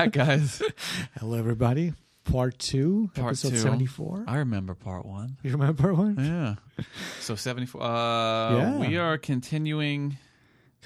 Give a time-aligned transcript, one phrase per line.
[0.00, 0.62] Back, guys.
[1.18, 1.92] Hello, everybody.
[2.24, 3.58] Part two, Part episode two.
[3.58, 4.24] 74.
[4.28, 5.36] I remember part one.
[5.42, 6.16] You remember part one?
[6.18, 6.84] Yeah.
[7.20, 7.82] So 74.
[7.82, 8.76] Uh, Yeah.
[8.78, 10.16] We are continuing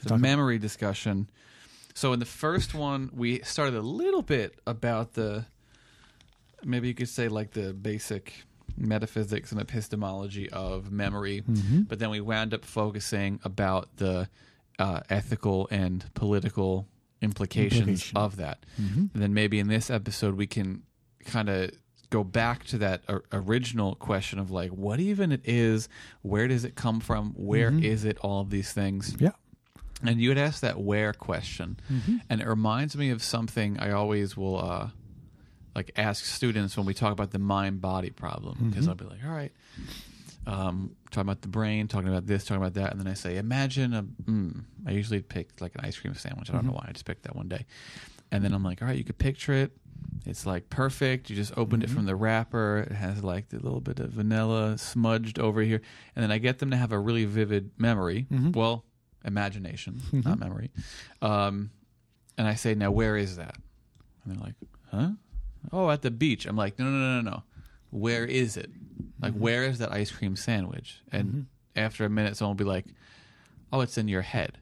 [0.03, 1.29] the talk- memory discussion.
[1.95, 5.47] So in the first one, we started a little bit about the,
[6.65, 8.33] maybe you could say like the basic
[8.77, 11.83] metaphysics and epistemology of memory, Mm-hmm.
[11.83, 14.29] but then we wound up focusing about the
[14.81, 16.89] uh, ethical and political
[17.25, 18.17] implications Implication.
[18.17, 18.65] of that.
[18.81, 19.07] Mm-hmm.
[19.15, 20.83] And then maybe in this episode we can
[21.25, 21.71] kind of
[22.11, 25.89] go back to that original question of like what even it is,
[26.23, 28.11] where does it come from, Where is Mhm.
[28.11, 29.17] it, all of these things.
[29.19, 29.31] Yeah.
[30.03, 32.17] And you had asked that where question, Mm-hmm.
[32.31, 34.91] and it reminds me of something I always will uh,
[35.75, 38.89] like ask students when we talk about the mind body problem because Mhm.
[38.91, 39.53] I'll be like, all right.
[40.47, 43.37] Um, talking about the brain, talking about this, talking about that, and then I say,
[43.39, 44.03] imagine a.
[44.03, 46.51] Mm, I usually pick like an ice cream sandwich.
[46.51, 46.77] I don't know Mhm.
[46.77, 46.87] why.
[46.89, 47.65] I just picked that one day,
[48.31, 49.73] and then I'm like, all right, you could picture it.
[50.27, 51.31] It's like perfect.
[51.31, 51.87] You just opened Mhm.
[51.87, 52.87] it from the wrapper.
[52.91, 55.81] It has like the little bit of vanilla smudged over here,
[56.15, 58.27] and then I get them to have a really vivid memory.
[58.31, 58.55] Mhm.
[58.55, 58.85] Well,
[59.25, 60.71] imagination, not memory.
[61.23, 61.71] Um,
[62.37, 63.57] and I say, now where is that?
[64.25, 64.55] And they're like,
[64.91, 65.13] huh?
[65.73, 66.45] Oh, at the beach.
[66.45, 67.43] I'm like, no, no, no, no, no.
[67.95, 68.71] Where is it?
[69.23, 69.39] Like, Mhm.
[69.39, 71.01] where is that ice cream sandwich?
[71.13, 71.47] And Mhm.
[71.77, 72.87] after a minute, someone will be like,
[73.73, 74.59] oh, it's in your head.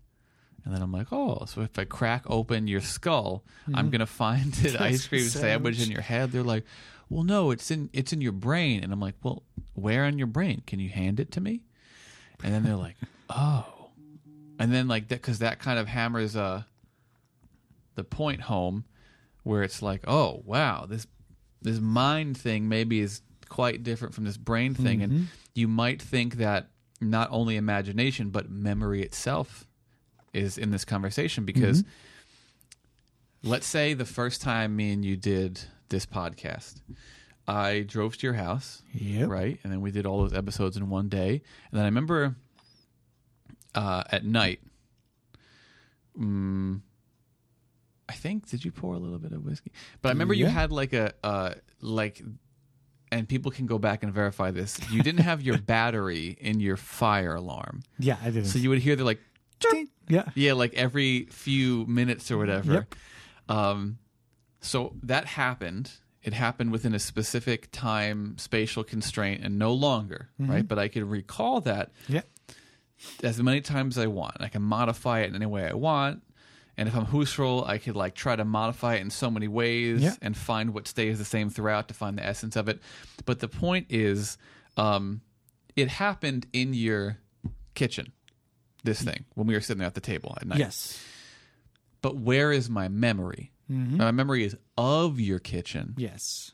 [0.65, 3.93] And then I'm like, oh, so if I crack open your skull, I'm Mhm.
[3.93, 6.31] gonna find an ice cream sandwich in your head.
[6.31, 6.65] They're like,
[7.09, 8.85] well, no, it's in it's in your brain.
[8.85, 9.43] And I'm like, well,
[9.73, 10.63] where in your brain?
[10.67, 11.63] Can you hand it to me?
[12.45, 12.97] And then they're like,
[13.31, 13.91] oh,
[14.59, 16.65] and then like that because that kind of hammers uh
[17.95, 18.85] the point home
[19.43, 21.07] where it's like, oh, wow, this
[21.63, 25.27] this mind thing maybe is quite different from this brain thing, and Mhm.
[25.55, 29.67] you might think that not only imagination but memory itself
[30.33, 31.83] is in this conversation because
[33.43, 36.81] let's say the first time me and you did this podcast
[37.49, 39.29] i drove to your house Yep.
[39.29, 42.37] right and then we did all those episodes in one day and then i remember
[43.75, 44.61] uh, at night
[46.19, 46.81] mm,
[48.13, 50.71] i think did you pour a little bit of whiskey but i remember you had
[50.71, 52.23] like a uh, like
[53.11, 56.77] and people can go back and verify this you didn't have your battery in your
[56.77, 58.47] fire alarm Yeah, I did.
[58.47, 59.21] so you would hear the like
[60.09, 60.25] yeah.
[60.35, 62.73] yeah, like every few minutes or whatever.
[62.73, 62.95] Yep.
[63.49, 63.99] Um,
[64.61, 65.93] so that happened.
[66.23, 70.67] It happened within a specific time spatial constraint and no longer, right?
[70.67, 72.23] But I could recall that Yeah.
[73.23, 74.37] as many times as I want.
[74.41, 76.23] I can modify it in any way I want.
[76.77, 80.01] And if I'm Husserl, I could like try to modify it in so many ways
[80.03, 80.15] Yeah.
[80.23, 82.81] and find what stays the same throughout to find the essence of it.
[83.27, 84.39] But the point is,
[84.77, 85.21] um,
[85.77, 87.19] it happened in your
[87.75, 88.13] kitchen.
[88.85, 90.59] This thing when we were sitting there at the table at night.
[90.59, 90.99] Yes.
[92.01, 93.53] But where is my memory?
[93.71, 93.99] Mhm.
[93.99, 96.53] My memory is of your kitchen, Yes.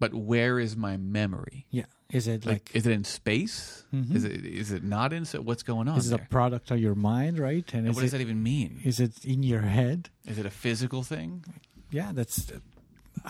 [0.00, 1.66] But where is my memory?
[1.70, 1.84] Yeah.
[2.10, 3.84] Is it Like, like, is it in space?
[3.94, 4.16] Mhm.
[4.16, 5.24] Is it is it not in?
[5.24, 6.24] So what's going on is it there?
[6.24, 7.64] a product of your mind, right?
[7.72, 8.80] And And is what does it, that even mean?
[8.84, 10.10] is it in your head?
[10.26, 11.44] Is it a physical thing?
[11.92, 12.50] Yeah, that's.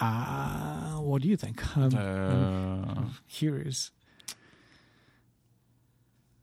[0.01, 1.61] Uh, what do you think?
[1.77, 3.91] I'm, Uh, I'm curious.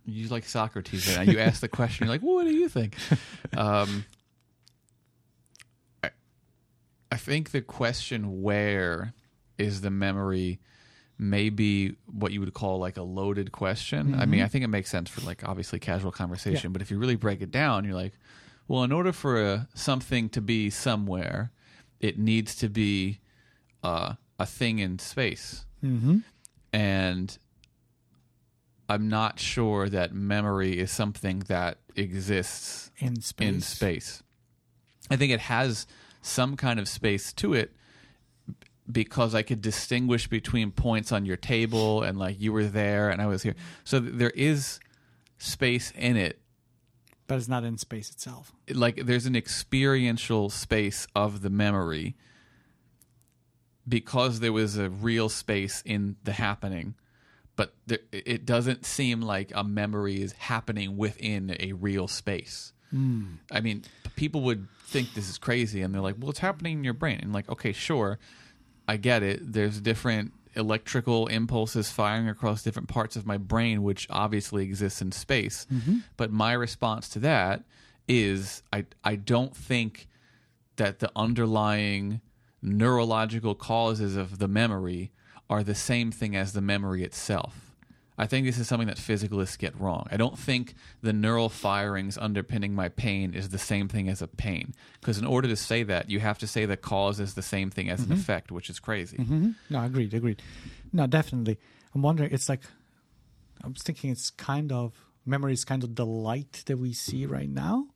[0.06, 2.06] you like Socrates, and you ask the question.
[2.06, 2.96] You're like, "What do you think?"
[3.58, 4.06] Um,
[6.04, 6.10] I,
[7.12, 9.14] I think the question "Where
[9.58, 10.60] is the memory?"
[11.20, 14.14] maybe what you would call like a loaded question.
[14.14, 14.42] I mean.
[14.42, 17.42] I think it makes sense for like obviously casual conversation, but if you really break
[17.42, 18.14] it down, you're like,
[18.68, 21.52] well, in order for a, something to be somewhere,
[22.00, 23.20] it needs to be
[23.84, 25.66] uh, a thing in space.
[25.84, 26.20] Mm-hmm.
[26.74, 27.38] And
[28.90, 33.48] I'm not sure that memory is something that exists In space.
[33.48, 34.24] in space.
[35.10, 35.88] I think it has
[36.22, 37.74] some kind of space to it
[38.92, 43.22] because I could distinguish between points on your table and like you were there and
[43.22, 43.56] I was here.
[43.84, 44.80] So th- there is
[45.38, 46.40] space in it.
[47.28, 48.54] But it's not in space itself.
[48.74, 52.16] Like there's an experiential space of the memory
[53.88, 56.96] because there was a real space in the happening.
[57.58, 62.72] but there, it doesn't seem like a memory is happening within a real space.
[62.92, 63.36] Hmm.
[63.52, 63.84] I mean,
[64.16, 67.20] people would think this is crazy, and they're like, "Well, it's happening in your brain."
[67.22, 68.20] And like, okay, sure,
[68.88, 69.54] I get it.
[69.54, 75.12] There's different electrical impulses firing across different parts of my brain, which obviously exists in
[75.12, 75.68] space.
[75.72, 75.98] Mm-hmm.
[76.18, 77.64] But my response to that
[78.08, 80.08] is, I I don't think
[80.78, 82.22] that the underlying
[82.62, 85.12] neurological causes of the memory
[85.50, 87.67] are the same thing as the memory itself.
[88.18, 90.08] I think this is something that physicalists get wrong.
[90.12, 94.28] I don't think the neural firings underpinning my pain is the same thing as a
[94.28, 94.74] pain.
[95.00, 97.70] Because in order to say that, you have to say the cause is the same
[97.70, 99.18] thing as an effect, which is crazy.
[99.18, 100.42] hmm No, agreed, agreed.
[100.92, 101.60] No, definitely.
[101.94, 102.32] I'm wondering.
[102.34, 102.64] It's like
[103.64, 104.10] I was thinking.
[104.10, 104.94] It's kind of
[105.26, 107.88] memory is kind of the light that we see right now.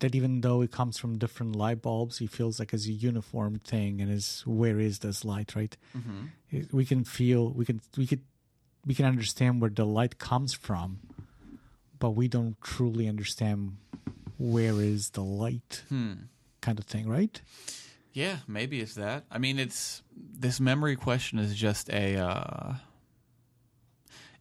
[0.00, 3.60] That even though it comes from different light bulbs, it feels like it's a uniform
[3.60, 5.74] thing, and is where is this light, right?
[6.50, 8.20] It- We can feel, we can, we could,
[8.86, 10.98] we can understand where the light comes from,
[11.98, 13.76] but we don't truly understand
[14.38, 16.14] where is the light, Hmm.
[16.60, 17.40] kind of thing, right?
[18.12, 19.24] Yeah, maybe it's that.
[19.30, 22.74] I mean, it's this memory question is just a uh,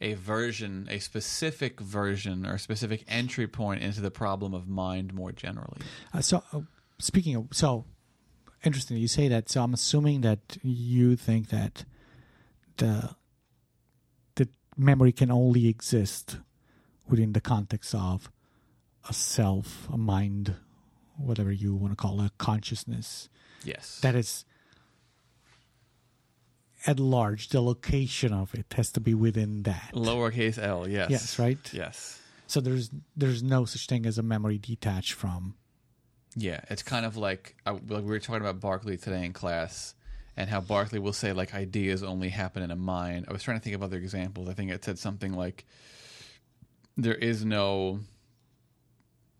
[0.02, 5.14] a version, a specific version or a specific entry point into the problem of mind
[5.14, 5.80] more generally.
[6.14, 6.62] Uh, so, uh,
[7.00, 7.86] speaking of, so
[8.64, 9.50] interesting you say that.
[9.50, 11.86] So, I'm assuming that you think that
[12.78, 13.16] the
[14.78, 16.38] memory can only exist
[17.08, 18.32] within the context of
[19.10, 20.56] a self, a mind,
[21.18, 23.30] whatever you want to call it, consciousness.
[23.64, 24.00] Yes.
[24.02, 24.46] That is
[26.86, 27.50] at large.
[27.50, 29.92] The location of it has to be within that.
[29.94, 31.10] Lowercase l, yes.
[31.10, 31.74] Yes, right.
[31.74, 32.20] Yes.
[32.48, 35.56] So there's there's no such thing as a memory detached from.
[36.36, 39.94] Yeah, it's kind of like, I, like we were talking about Berkeley today in class,
[40.36, 43.26] and how Berkeley will say like ideas only happen in a mind.
[43.30, 44.50] I was trying to think of other examples.
[44.50, 45.66] I think it said something like,
[46.98, 48.00] "There is no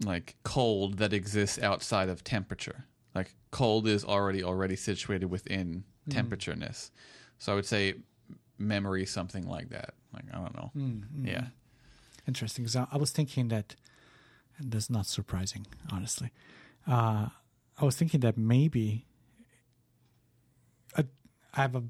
[0.04, 2.86] like cold that exists outside of temperature.
[3.16, 6.92] Like cold is already already situated within temperatureness."
[7.38, 7.96] So I would say
[8.58, 9.94] memory, something like that.
[10.14, 10.72] Like I don't know.
[10.76, 11.46] Mm, Yeah.
[12.28, 12.68] Interesting.
[12.68, 13.76] So I was thinking that,
[14.58, 16.32] and that's not surprising, honestly.
[16.88, 17.28] Uh,
[17.78, 19.06] I was thinking that maybe
[21.54, 21.84] I, have a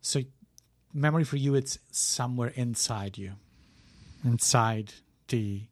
[0.00, 0.20] so
[0.92, 1.54] memory for you.
[1.54, 3.32] It's somewhere inside you,
[4.24, 4.92] inside
[5.28, 5.62] the.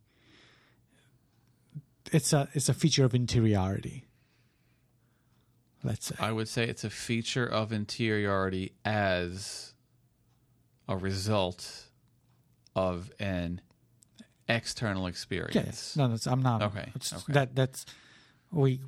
[2.13, 4.05] It's a it's a feature of interiority.
[5.83, 6.17] Let's say.
[6.19, 9.73] I would say it's a feature of interiority as
[10.89, 11.87] a result
[12.75, 13.61] of an
[14.49, 15.55] external experience.
[15.55, 15.97] Yes.
[15.97, 16.63] No, that's, I'm not.
[16.63, 17.33] Okay, okay.
[17.33, 17.87] That that's
[18.51, 18.81] we.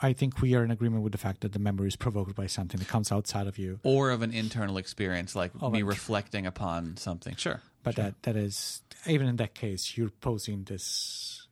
[0.00, 2.46] I think we are in agreement with the fact that the memory is provoked by
[2.46, 3.80] something that comes outside of you.
[3.82, 7.34] Or of an internal experience, like Oh, me like- reflecting upon something.
[7.36, 7.60] Sure.
[7.82, 11.46] But that that is even in that case, you're posing this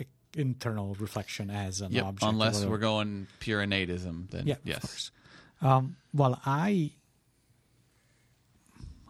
[0.00, 0.04] e-
[0.36, 2.04] internal reflection as an Yep.
[2.04, 2.32] object.
[2.32, 5.10] Unless we're going pure innatism, then yeah, yes.
[5.60, 5.66] of.
[5.66, 6.92] Um, well, I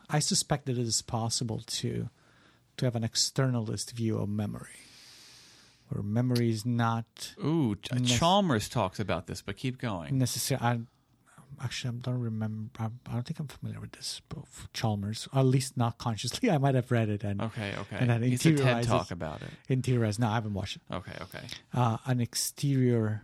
[0.08, 2.08] I suspect that it is possible to
[2.76, 4.78] to have an externalist view of memory,
[5.88, 10.18] where memory is not Ooh, Nec- Chalmers talks about this, but keep going.
[10.18, 10.60] Necessary.
[10.60, 10.80] I,
[11.62, 12.70] actually, I don't remember.
[12.78, 15.28] I, I don't think I'm familiar with this book, Chalmers.
[15.32, 16.50] At least not consciously.
[16.54, 17.96] I might have read it and Okay, okay.
[18.00, 19.50] And then a TED talk about it.
[19.68, 20.18] interiorized.
[20.18, 20.82] No, I haven't watched it.
[20.92, 21.46] Okay, okay.
[21.72, 23.22] uh, an exterior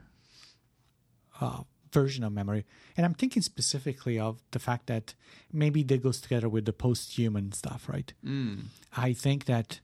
[1.41, 2.65] uh, version of memory.
[2.97, 5.15] And I'm thinking specifically of the fact that
[5.53, 8.13] maybe that goes together with the post human stuff, right?
[8.25, 8.67] Mm.
[8.97, 9.81] I think that,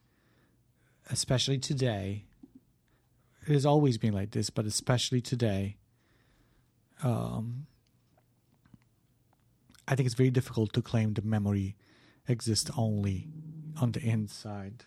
[1.10, 2.24] especially today,
[3.48, 5.76] it has always been like this, but especially today,
[7.02, 7.66] um,
[9.86, 11.76] I think it's very difficult to claim the memory
[12.26, 13.28] exists only
[13.80, 14.84] on the inside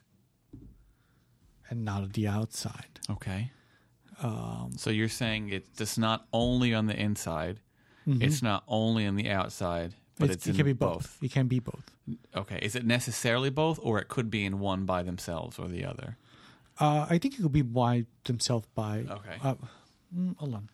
[1.69, 2.99] and not on the outside.
[3.09, 3.51] Okay.
[4.21, 7.61] Um, So you're saying it's not only on the inside,
[8.05, 8.21] mhm.
[8.21, 11.17] it's not only on the outside, but It's- it's, it can be both.
[11.23, 11.89] It can be both.
[12.35, 12.59] Okay.
[12.61, 16.17] Is it necessarily both, or it could be in one by themselves or the other?
[16.81, 19.05] Uh, I think it could be by themselves by.
[19.09, 19.37] Okay.
[19.43, 19.55] Uh,
[20.17, 20.69] mm, hold on.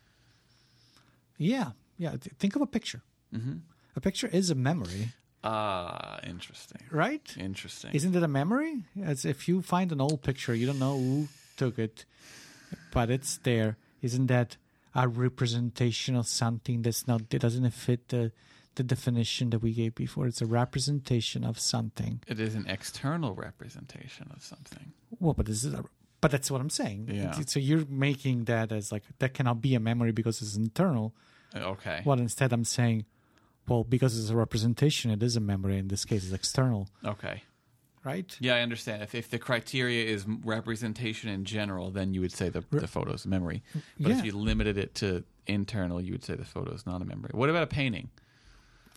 [1.38, 2.12] Yeah, yeah.
[2.12, 3.02] th- Think of a picture.
[3.34, 3.58] Mm-hmm.
[3.96, 5.10] A picture is a memory,
[5.44, 6.82] Ah, interesting.
[6.92, 7.36] right?
[7.38, 7.92] Interesting.
[7.94, 8.84] Isn't it a memory?
[9.04, 12.06] As if you find an old picture, you don't know who took it,
[12.94, 13.78] but it's there.
[14.02, 14.58] Isn't that
[14.96, 17.22] a representation of something that's not?
[17.34, 18.32] It doesn't fit the
[18.76, 20.28] the definition that we gave before.
[20.28, 22.22] It's a representation of something.
[22.28, 24.94] it is an external representation of something.
[25.20, 25.74] Well, but is it?
[25.74, 25.84] A,
[26.22, 27.10] but that's what I'm saying.
[27.12, 27.32] Yeah.
[27.46, 31.14] So you're making that as like that cannot be a memory because it's internal.
[31.56, 32.02] Okay.
[32.06, 33.06] Well, instead I'm saying,
[33.68, 35.78] well, because it's a representation, it is a memory.
[35.78, 37.44] In this case, it's external, Okay.
[38.04, 38.36] right?
[38.40, 39.02] Yeah, I understand.
[39.04, 43.26] If if the criteria is representation in general, then you would say the the photo's
[43.26, 43.62] a memory.
[44.00, 44.20] But Yeah.
[44.20, 47.32] if you limited it to internal, you would say the photo's not a memory.
[47.34, 48.10] What about a painting?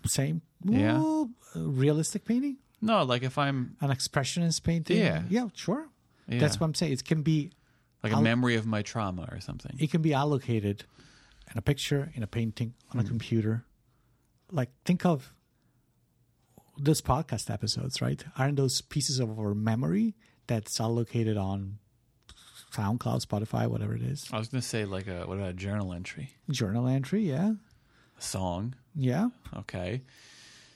[0.07, 0.43] Same.
[0.65, 0.99] Yeah.
[0.99, 4.97] Well, uh, realistic painting, No, like if I'm an expressionist painting.
[4.99, 5.23] Yeah.
[5.29, 5.89] Yeah, sure.
[6.31, 6.93] Yeah, That's what I'm saying.
[6.93, 7.51] It can be
[8.03, 9.77] like a memory of my trauma or something.
[9.79, 10.85] it can be allocated
[11.51, 13.09] in a picture, in a painting, on a mm.
[13.09, 13.65] computer.
[14.51, 15.35] Like think of
[16.79, 18.25] this podcast episodes, right?
[18.39, 20.15] Aren't those pieces of our memory
[20.47, 21.79] that's allocated on
[22.73, 24.29] SoundCloud, Spotify, whatever it is?
[24.33, 27.53] I was gonna say like a what about a journal entry, Journal entry, yeah.
[28.19, 28.75] a song.
[28.95, 29.29] Yeah.
[29.57, 30.03] Okay.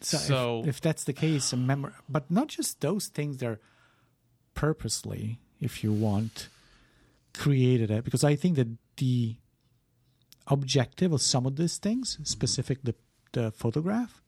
[0.01, 3.47] So, So- if, if that's the case, a memory, but not just those things that
[3.47, 3.61] are
[4.55, 6.49] purposely, if you want,
[7.33, 8.05] created it.
[8.05, 9.37] Because I think that the
[10.47, 12.25] objective of some of these things, mm-hmm.
[12.25, 12.95] specific the,
[13.33, 14.23] the photograph,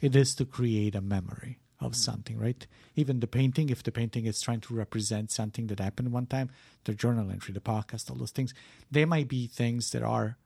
[0.00, 1.94] it is to create a memory of mm-hmm.
[1.94, 2.66] something, right?
[2.96, 6.50] Even the painting, if the painting is trying to represent something that happened one time,
[6.84, 8.54] the journal entry, the podcast, all those things,
[8.90, 10.36] they might be things that are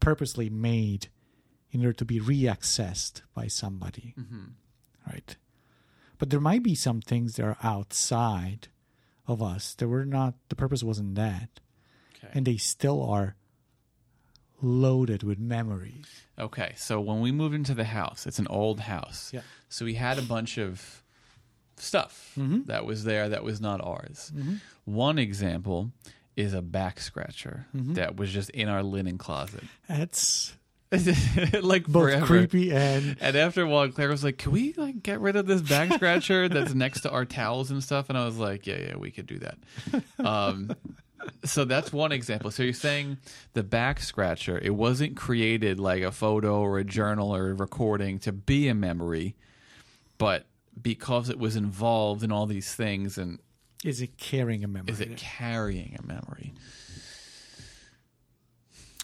[0.00, 1.08] purposely made
[1.72, 4.44] in order to be reaccessed by somebody, mm-hmm.
[5.10, 5.36] right?
[6.18, 8.68] But there might be some things that are outside
[9.26, 10.34] of us that were not.
[10.48, 11.60] The purpose wasn't that,
[12.16, 12.28] Okay.
[12.32, 13.36] and they still are
[14.62, 16.06] loaded with memories.
[16.38, 19.30] Okay, so when we moved into the house, it's an old house.
[19.32, 19.42] Yeah.
[19.68, 21.02] So we had a bunch of
[21.76, 22.62] stuff Mm-hmm.
[22.64, 24.32] that was there that was not ours.
[24.84, 25.92] One example
[26.36, 27.94] is a back scratcher Mm-hmm.
[27.94, 29.64] that was just in our linen closet.
[29.88, 30.54] That's
[31.62, 32.26] like both forever.
[32.26, 35.46] creepy and And after a while, Claire was like, "Can we like get rid of
[35.46, 38.78] this back scratcher that's next to our towels and stuff?" And I was like, "Yeah,
[38.78, 39.58] yeah, we could do that."
[40.18, 40.74] Um,
[41.44, 42.50] so that's one example.
[42.50, 43.18] So you're saying
[43.54, 48.18] the back scratcher, it wasn't created like a photo or a journal or a recording
[48.20, 49.34] to be a memory,
[50.18, 50.46] but
[50.80, 53.38] because it was involved in all these things, and
[53.84, 56.52] is it carrying a memory, is it carrying a memory?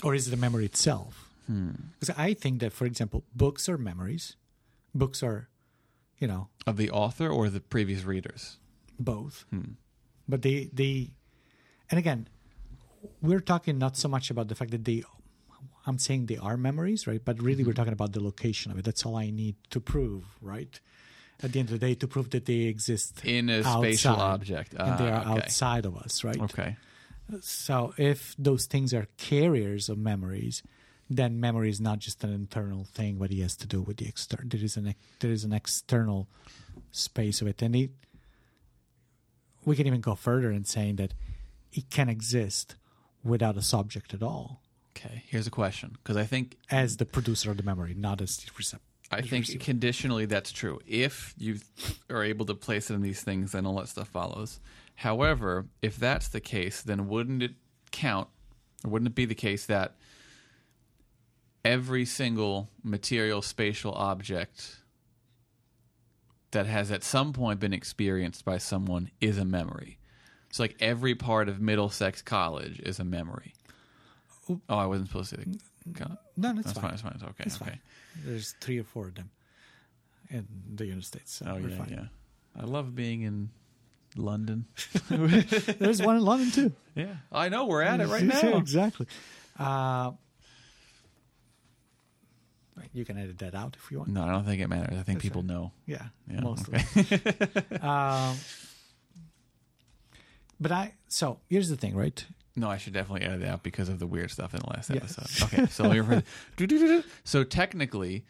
[0.02, 1.31] or is it a memory itself?
[1.46, 1.70] Hmm.
[1.98, 4.36] Because I think that, for example, books are memories.
[4.94, 5.48] Books are,
[6.18, 8.58] you know, Of the author or the previous readers?
[8.98, 9.72] both Hmm.
[10.28, 11.10] but they they
[11.90, 12.28] and again
[13.20, 15.02] we're talking not so much about the fact that they
[15.86, 17.68] i'm saying they are memories right but really Mm-hmm.
[17.68, 20.78] we're talking about the location of it that's all i need to prove right
[21.42, 24.34] at the end of the day to prove that they exist In a spatial outside,
[24.34, 24.70] object.
[24.74, 25.32] and they Ah, are okay.
[25.42, 26.76] outside of us right Okay.
[27.40, 30.62] so if those things are carriers of memories
[31.10, 34.06] then memory is not just an internal thing but it has to do with the
[34.06, 36.28] external there is an there is an external
[36.90, 37.90] space of it and it
[39.64, 41.14] we can even go further in saying that
[41.72, 42.76] it can exist
[43.22, 44.60] without a subject at all
[44.94, 45.22] Okay.
[45.26, 48.50] Here's a question because I think as the producer of the memory not as the
[48.56, 50.80] receptor I think conditionally that's true.
[50.86, 51.58] If you
[52.08, 54.58] are able to place it in these things, then all that stuff follows.
[54.94, 57.52] However, if that's the case, then wouldn't it
[57.90, 58.28] count,
[58.84, 59.96] or wouldn't it be the case that
[61.64, 64.76] every single material spatial object
[66.50, 69.98] that has at some point been experienced by someone is a memory?
[70.50, 73.54] So, like every part of Middlesex College is a memory.
[74.68, 75.36] Oh, I wasn't supposed to.
[75.36, 76.82] That's, no that's, fine.
[76.82, 76.90] fine.
[76.90, 77.12] That's fine.
[77.14, 77.44] It's okay.
[77.46, 77.70] It's okay.
[77.70, 77.80] fine.
[78.24, 79.30] there's three or four of them
[80.30, 81.88] in the united states so Oh yeah, fine.
[81.90, 82.60] yeah.
[82.62, 83.50] I love being in
[84.16, 84.66] London.
[85.10, 88.58] there's one in london too yeah, I know we're at it right now.
[88.58, 89.06] exactly.
[89.58, 90.12] Uh,
[92.92, 94.10] you can edit that out if you want.
[94.10, 94.98] No, I don't think it matters.
[94.98, 95.72] I think That's people know.
[95.86, 96.78] Yeah, Yeah, mostly.
[96.96, 97.76] okay.
[97.80, 98.36] um,
[100.60, 102.24] but I so here's the thing, right?
[102.54, 104.90] No, I should definitely edit that out because of the weird stuff in the last
[104.90, 104.96] Yeah.
[104.96, 105.44] episode.
[105.44, 106.22] Okay, so refer-
[107.24, 108.26] so technically,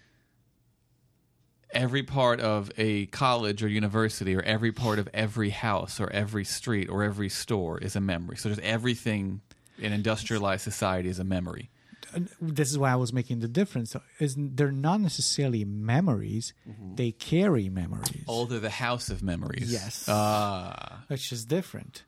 [1.72, 6.44] every part of a college or university, or every part of every house, or every
[6.44, 8.36] street, or every store is a memory.
[8.36, 9.40] So just everything
[9.78, 11.70] in industrialized society is a memory.
[12.14, 13.96] And This is why I was making the difference.
[14.18, 16.94] Is they're not necessarily memories; Mm-hmm.
[16.96, 18.24] they carry memories.
[18.28, 19.72] Oh, they're the house of memories.
[19.72, 20.06] Yes.
[20.08, 21.04] Ah.
[21.08, 22.04] which is different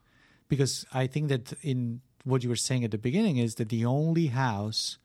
[0.47, 3.85] because I think that in what you were saying at the beginning is that the
[3.85, 4.97] only house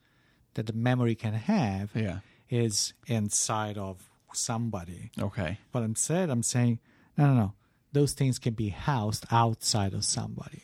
[0.54, 2.18] that the memory can have yeah.
[2.48, 5.10] is inside of somebody.
[5.20, 5.58] Okay.
[5.72, 6.78] But instead, I'm saying,
[7.16, 7.52] no, no, no.
[7.92, 10.62] Those things can be housed outside of somebody,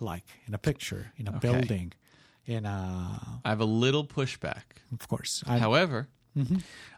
[0.00, 1.38] like in a picture, in a Okay.
[1.40, 1.92] building,
[2.48, 3.40] in a.
[3.44, 4.62] I have a little pushback.
[4.92, 6.08] Of course, I, However,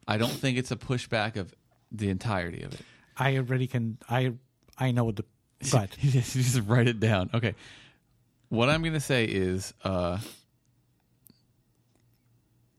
[0.06, 1.54] I don't think it's a pushback of
[1.92, 2.80] the entirety of it.
[3.16, 3.98] I already can.
[4.08, 4.32] I
[4.78, 5.24] I know what the.
[5.72, 7.28] But just, just write it down.
[7.34, 7.54] Okay.
[8.48, 10.18] What I'm going to say is uh,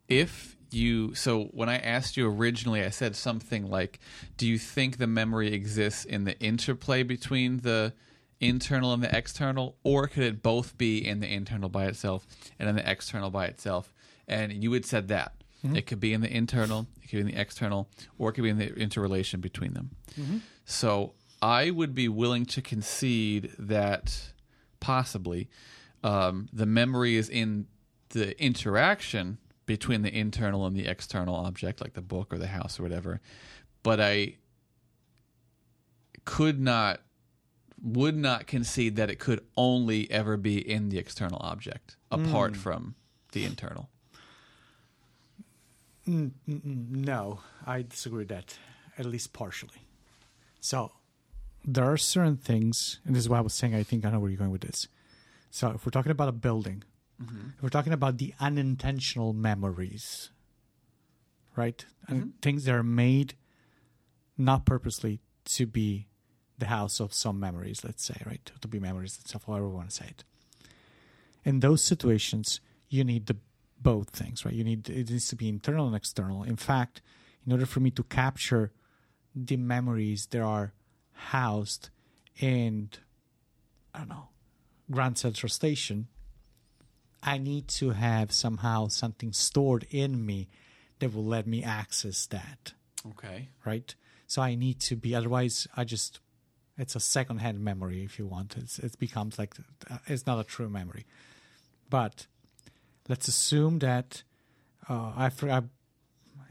[0.08, 4.00] if you so when I asked you originally, I said something like,
[4.38, 7.94] "Do you think the memory exists in the interplay between the
[8.42, 12.28] internal and the external, or could it both be in the internal by itself
[12.60, 13.94] and in the external by itself?"
[14.28, 15.34] And you had said that
[15.76, 18.44] it could be in the internal, it could be in the external, or it could
[18.44, 19.92] be in the interrelation between them.
[20.66, 24.34] So I would be willing to concede that
[24.80, 25.50] possibly
[26.04, 27.68] um, the memory is in
[28.10, 32.80] the interaction between the internal and the external object, like the book or the house
[32.80, 33.22] or whatever.
[33.84, 34.38] But I
[36.26, 37.02] could not,
[37.84, 42.62] would not concede that it could only ever be in the external object apart hmm.
[42.62, 42.96] from
[43.32, 43.90] the internal.
[46.06, 48.58] No, I disagree with that,
[48.98, 49.86] at least partially.
[50.60, 50.92] So,
[51.64, 54.20] there are certain things, and this is why I was saying I think I know
[54.20, 54.88] where you're going with this.
[55.52, 56.84] So, if we're talking about a building,
[57.22, 57.50] mm-hmm.
[57.56, 60.32] if we're talking about the unintentional memories,
[61.56, 61.86] right?
[62.08, 62.30] And mm-hmm.
[62.42, 63.36] things that are made
[64.38, 66.08] not purposely to be
[66.62, 68.52] the house of some memories, let's say, right?
[68.62, 70.24] To be memories itself, however we want to say it.
[71.44, 73.38] In those situations, you need the
[73.80, 74.54] both things, right?
[74.54, 76.44] You need it needs to be internal and external.
[76.44, 77.02] In fact,
[77.46, 78.72] in order for me to capture
[79.36, 80.74] the memories that are
[81.14, 81.90] housed
[82.40, 82.90] in,
[83.94, 84.28] I don't know,
[84.92, 86.08] Grand Central Station,
[87.24, 90.48] I need to have somehow something stored in me
[91.00, 92.74] that will let me access that,
[93.10, 93.50] Okay.
[93.66, 93.96] right?
[94.28, 96.20] So I need to be, otherwise, I just,
[96.78, 98.56] it's a secondhand memory if you want.
[98.58, 99.56] It's, it becomes like,
[99.90, 101.06] uh, it's not a true memory.
[101.90, 102.28] But
[103.08, 104.24] let's assume that
[104.90, 105.62] uh, I, I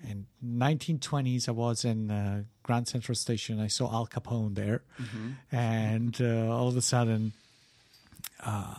[0.09, 3.61] in 1920s I was in uh, Grand Central Station.
[3.61, 4.83] I saw Al Capone there,
[5.53, 7.33] and uh, all of a sudden,
[8.45, 8.75] uh,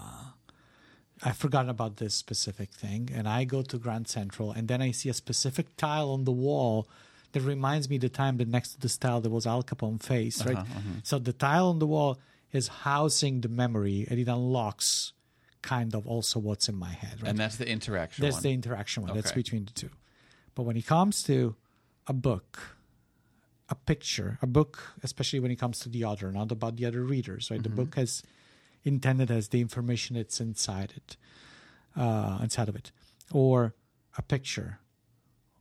[1.24, 4.92] i forgot about this specific thing, and I go to Grand Central, and then I
[4.92, 6.88] see a specific tile on the wall
[7.34, 10.42] that reminds me the time that next to this tile there was Al Capone face,
[10.42, 10.58] uh-huh, right?
[10.60, 10.80] Uh-huh.
[11.04, 12.20] So the tile on the wall
[12.52, 15.14] is housing the memory, and it unlocks
[15.62, 17.30] kind of also what's in my head, right?
[17.30, 18.44] And that's the interaction That's one.
[18.44, 19.16] the interaction one.
[19.16, 19.90] That's between the two.
[20.56, 21.56] But when it comes to
[22.08, 22.78] a book,
[23.70, 27.04] a picture, a book, especially when it comes to the other, not about the other
[27.04, 27.62] readers, right?
[27.62, 27.78] The mm-hmm.
[27.78, 28.24] book has
[28.84, 31.16] intended as the information that's inside it,
[31.96, 32.92] uh, inside of it,
[33.32, 33.76] or
[34.18, 34.80] a picture,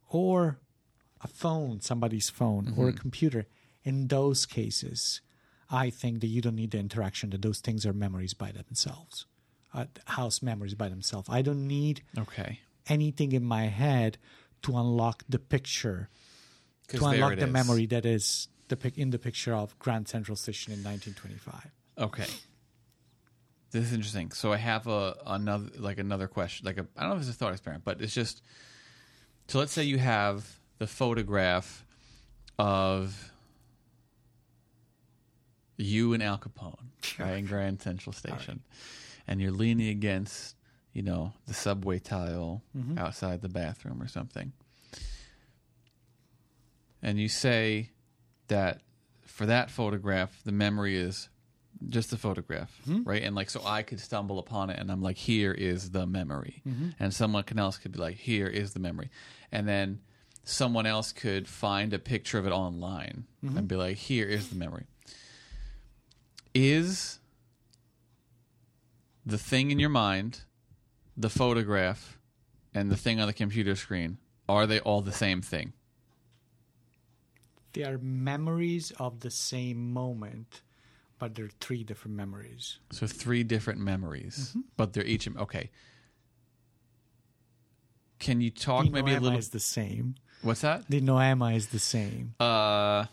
[0.08, 0.58] or
[1.22, 3.46] a phone, somebody's phone, or a computer.
[3.84, 5.20] In those cases,
[5.70, 9.26] I think that you don't need the interaction; that those things are memories by themselves,
[9.74, 11.28] uh, house memories by themselves.
[11.30, 12.60] I don't need okay.
[12.88, 14.18] anything in my head
[14.62, 16.08] to unlock the picture,
[16.88, 17.52] to unlock the is.
[17.52, 21.70] memory that is the pic- in the picture of Grand Central Station in 1925.
[21.98, 22.26] Okay.
[23.70, 24.32] This is interesting.
[24.32, 26.66] So I have a another like another question.
[26.66, 28.42] Like a I don't know if it's a thought experiment, but it's just
[29.48, 31.84] so let's say you have the photograph
[32.58, 33.32] of
[35.76, 36.86] you and Al Capone
[37.18, 38.62] right, in Grand Central Station.
[39.28, 40.56] And you're leaning against,
[40.94, 42.96] you know, the subway tile mm-hmm.
[42.96, 44.52] outside the bathroom or something.
[47.02, 47.90] And you say
[48.48, 48.80] that
[49.26, 51.28] for that photograph, the memory is
[51.90, 53.06] just the photograph, mm-hmm.
[53.06, 53.22] right?
[53.22, 56.62] And like, so I could stumble upon it and I'm like, here is the memory.
[56.66, 56.88] Mm-hmm.
[56.98, 59.10] And someone else could be like, here is the memory.
[59.52, 60.00] And then
[60.44, 63.56] someone else could find a picture of it online mm-hmm.
[63.56, 64.86] and be like, here is the memory.
[66.54, 67.18] Is
[69.24, 70.40] the thing in your mind,
[71.16, 72.18] the photograph,
[72.74, 75.72] and the thing on the computer screen, are they all the same thing?
[77.72, 80.62] They are memories of the same moment,
[81.18, 82.78] but they're three different memories.
[82.90, 84.60] So three different memories, mm-hmm.
[84.76, 85.70] but they're each okay.
[88.18, 89.38] Can you talk the maybe a little?
[89.38, 90.16] is the same.
[90.42, 90.84] What's that?
[90.88, 92.34] The noema is the same.
[92.40, 93.06] Uh,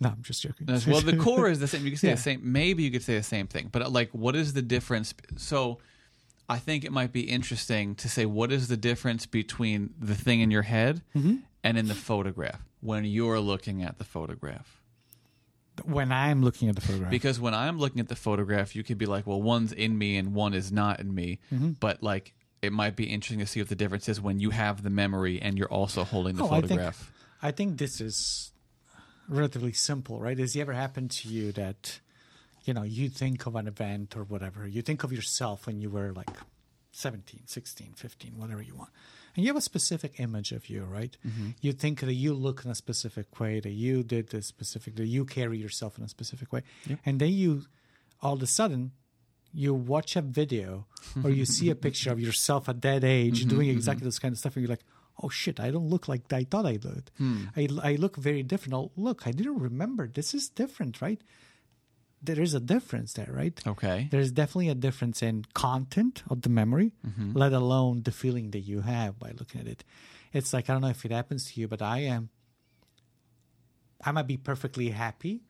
[0.00, 0.66] No, I'm just joking.
[0.66, 1.84] well, the core is the same.
[1.84, 2.14] You could say Yeah.
[2.14, 2.40] the same.
[2.52, 5.14] Maybe you could say the same thing, but uh, like, what is the difference?
[5.36, 5.78] So,
[6.48, 10.40] I think it might be interesting to say what is the difference between the thing
[10.40, 11.36] in your head Mm-hmm.
[11.62, 14.80] and in the photograph when you're looking at the photograph.
[15.84, 17.10] when I'm looking at the photograph.
[17.10, 20.16] Because when I'm looking at the photograph, you could be like, well, one's in me
[20.16, 21.38] and one is not in me.
[21.54, 21.72] Mm-hmm.
[21.78, 24.82] But like, it might be interesting to see what the difference is when you have
[24.82, 27.12] the memory and you're also holding the Oh, I think- photograph.
[27.42, 28.52] I think this is
[29.28, 30.38] relatively simple, right?
[30.38, 32.00] Has it ever happened to you that,
[32.64, 35.88] you know, you think of an event or whatever, you think of yourself when you
[35.88, 36.28] were like
[36.92, 38.90] 17, 16, 15, whatever you want,
[39.34, 41.16] and you have a specific image of you, right?
[41.26, 41.50] Mm-hmm.
[41.62, 45.06] You think that you look in a specific way, that you did this specific, that
[45.06, 46.62] you carry yourself in a specific way,
[47.06, 47.62] and then you,
[48.20, 48.90] all of a sudden,
[49.52, 50.86] you watch a video
[51.24, 53.76] or you see a picture of yourself at that age mm-hmm, doing mm-hmm.
[53.76, 54.84] exactly this kind of stuff, and you're like,
[55.22, 57.10] oh shit, I don't look like I thought I looked.
[57.18, 57.44] Hmm.
[57.56, 58.74] I, I look very different.
[58.74, 60.08] Oh, look, I didn't remember.
[60.08, 61.20] This is different, right?
[62.22, 63.58] There is a difference there, right?
[63.66, 64.08] Okay.
[64.10, 67.32] There's definitely a difference in content of the memory, mm-hmm.
[67.32, 69.84] let alone the feeling that you have by looking at it.
[70.32, 72.30] It's like I don't know if it happens to you, but I am.
[74.04, 75.42] I might be perfectly happy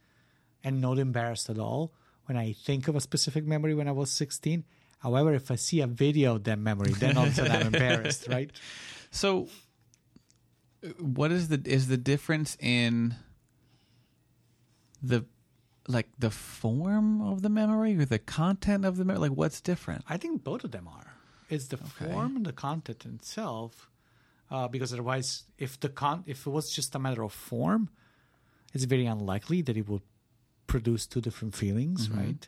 [0.64, 1.92] and not embarrassed at all
[2.30, 4.62] when I think of a specific memory when I was 16.
[5.00, 7.66] However, if I see a video of that memory, then all of a sudden I'm
[7.74, 8.52] embarrassed, right?
[9.10, 9.48] So,
[11.00, 13.16] what is the is the difference in
[15.02, 15.24] the
[15.88, 19.28] like the form of the memory or the content of the memory?
[19.28, 20.04] Like, what's different?
[20.08, 21.10] I think both of them are.
[21.48, 23.90] It's the form and the content itself,
[24.52, 27.90] uh, because otherwise, if the con if it was just a matter of form,
[28.72, 30.02] it's very unlikely that it would
[30.70, 32.42] produce two different feelings, right?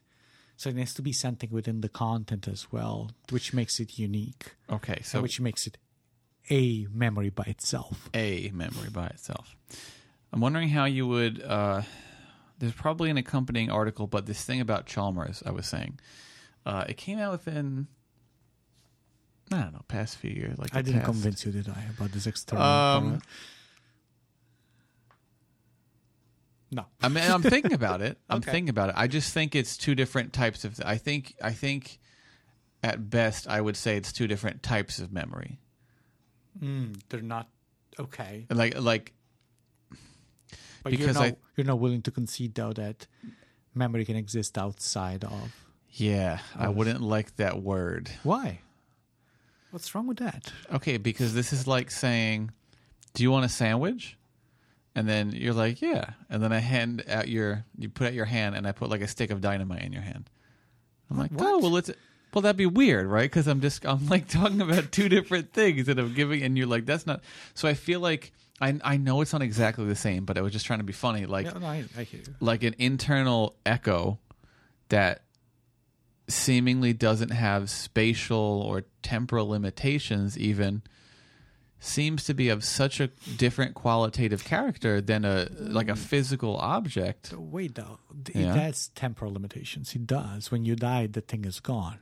[0.57, 4.45] So it has to be something within the content as well, which makes it unique,
[4.71, 5.77] Okay, so so which makes it
[6.51, 8.09] a memory by itself.
[8.15, 9.57] a memory by itself.
[10.33, 11.43] I'm wondering how you would.
[11.43, 11.83] Uh,
[12.59, 15.99] there's probably an accompanying article, but this thing about Chalmers, I was saying,
[16.65, 17.89] uh, it came out within.
[19.51, 20.57] I don't know, past few years.
[20.59, 22.65] Like I didn't past- convince you, did I, about this external?
[22.65, 23.23] Um, part?
[26.73, 26.87] No.
[27.03, 28.19] I mean, I'm thinking about it.
[28.29, 28.51] I'm Okay.
[28.51, 28.95] thinking about it.
[28.99, 30.81] I just think it's two different types of.
[30.85, 31.35] I think.
[31.41, 32.01] I think,
[32.83, 35.61] at best, I would say it's two different types of memory.
[36.61, 37.49] Mm, they're not
[38.01, 38.47] okay.
[38.51, 39.13] Like, like
[40.83, 43.07] But you're not, I- you're not willing to concede though that
[43.75, 45.55] memory can exist outside of.
[45.91, 48.11] yeah, I wouldn't like that word.
[48.23, 48.61] Why?
[49.71, 50.53] What's wrong with that?
[50.73, 52.51] Okay, because this is like saying,
[53.15, 54.17] "Do you want a sandwich?"
[54.95, 58.27] And then you're like, "Yeah," and then I hand out your, you put out your
[58.27, 60.29] hand, and I put like a stick of dynamite in your hand.
[61.11, 61.47] I'm like, oh, What?
[61.47, 61.91] "Oh, well, it's."
[62.35, 63.25] Well, that'd be weird, right?
[63.31, 66.67] Because I'm just I'm like talking about two different things that I'm giving, and you're
[66.67, 67.23] like, "That's not."
[67.55, 70.53] So I feel like I I know it's not exactly the same, but I was
[70.53, 72.35] just trying to be funny, like Yeah, no, I, I hear you.
[72.41, 74.19] like an internal echo
[74.91, 75.23] that
[76.29, 80.83] seemingly doesn't have spatial or temporal limitations even
[81.85, 87.33] seems to be of such a different qualitative character than a like a physical object
[87.37, 87.99] wait though,
[88.35, 88.55] Yeah.
[88.55, 89.95] it has temporal limitations.
[89.95, 90.51] It does.
[90.53, 91.99] When you die, the thing is gone.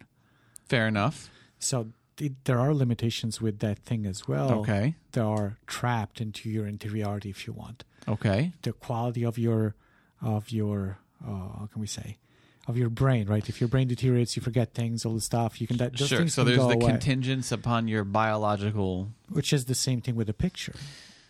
[0.69, 1.77] fair enough So
[2.19, 4.51] it, there are limitations with that thing as well.
[4.61, 7.85] okay They are trapped into your interiority, if you want.
[8.07, 9.75] okay The quality of your,
[10.21, 12.19] of your, uh, how can we say,
[12.69, 13.49] of your brain, right?
[13.49, 15.61] If your brain deteriorates, you forget things, all the stuff.
[15.61, 16.91] You can that those sure things so there's the away.
[16.93, 20.75] contingence upon your biological which is the same thing with a picture.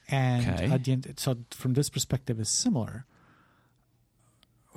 [0.09, 0.71] And Okay.
[0.71, 3.05] at the end, so from this perspective, is similar.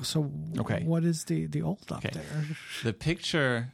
[0.03, 0.83] So Okay.
[0.83, 2.11] what is the the old up Okay.
[2.13, 2.45] there?
[2.83, 3.71] the picture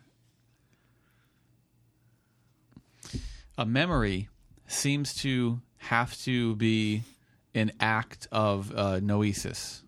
[3.57, 4.29] a memory
[4.67, 7.03] seems to have to be
[7.53, 9.81] an act of uh, noesis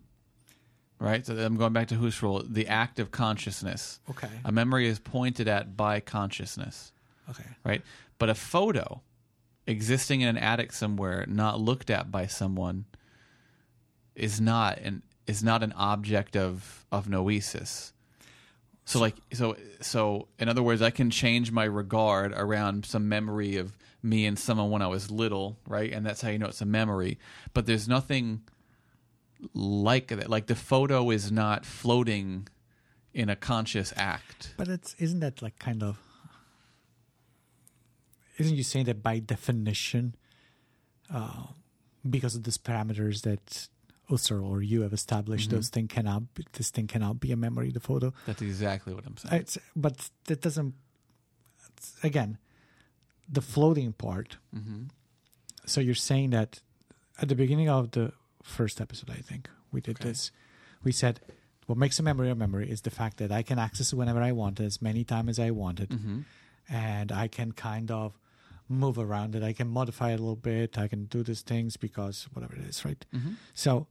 [1.02, 1.26] right?
[1.26, 4.00] So i'm going back to husserl the act of consciousness.
[4.10, 4.30] Okay.
[4.46, 6.94] a memory is pointed at by consciousness
[7.30, 7.44] Okay.
[7.64, 7.82] right?
[8.18, 9.02] But a photo
[9.68, 12.86] existing in an attic somewhere not looked at by someone
[14.16, 17.94] is not an is not an object of of noesis.
[18.86, 23.56] So like so so in other words i can change my regard around some memory
[23.58, 25.92] of me and someone when i was little right?
[25.94, 27.18] And that's how you know it's a memory.
[27.54, 28.42] But there's nothing
[29.54, 32.47] like that like the photo is not floating
[33.13, 35.97] in a conscious act But it's isn't that like kind of
[38.38, 40.15] isn't you saying that by definition,
[41.13, 41.47] uh,
[42.10, 43.67] because of these parameters that
[44.10, 45.58] Husserl or you have established, Mm-hmm.
[45.58, 46.23] those thing cannot
[46.54, 47.71] this thing cannot be a memory.
[47.71, 50.73] The photo, that's exactly what i'm saying it's, but that doesn't.
[52.04, 52.38] Again,
[53.30, 54.38] the floating part.
[54.56, 54.84] mm-hmm.
[55.65, 56.62] So you're saying that
[57.21, 60.10] at the beginning of the first episode, I think we did Okay.
[60.10, 60.32] this.
[60.84, 61.19] We said
[61.67, 64.21] what makes a memory a memory is the fact that I can access it whenever
[64.21, 66.19] I want, as many times as I want it, Mm-hmm.
[66.69, 68.17] and I can kind of
[68.67, 69.43] move around it.
[69.43, 70.77] I can modify it a little bit.
[70.77, 73.06] I can do these things because whatever it is, right?
[73.13, 73.34] Mm-hmm.
[73.54, 73.88] So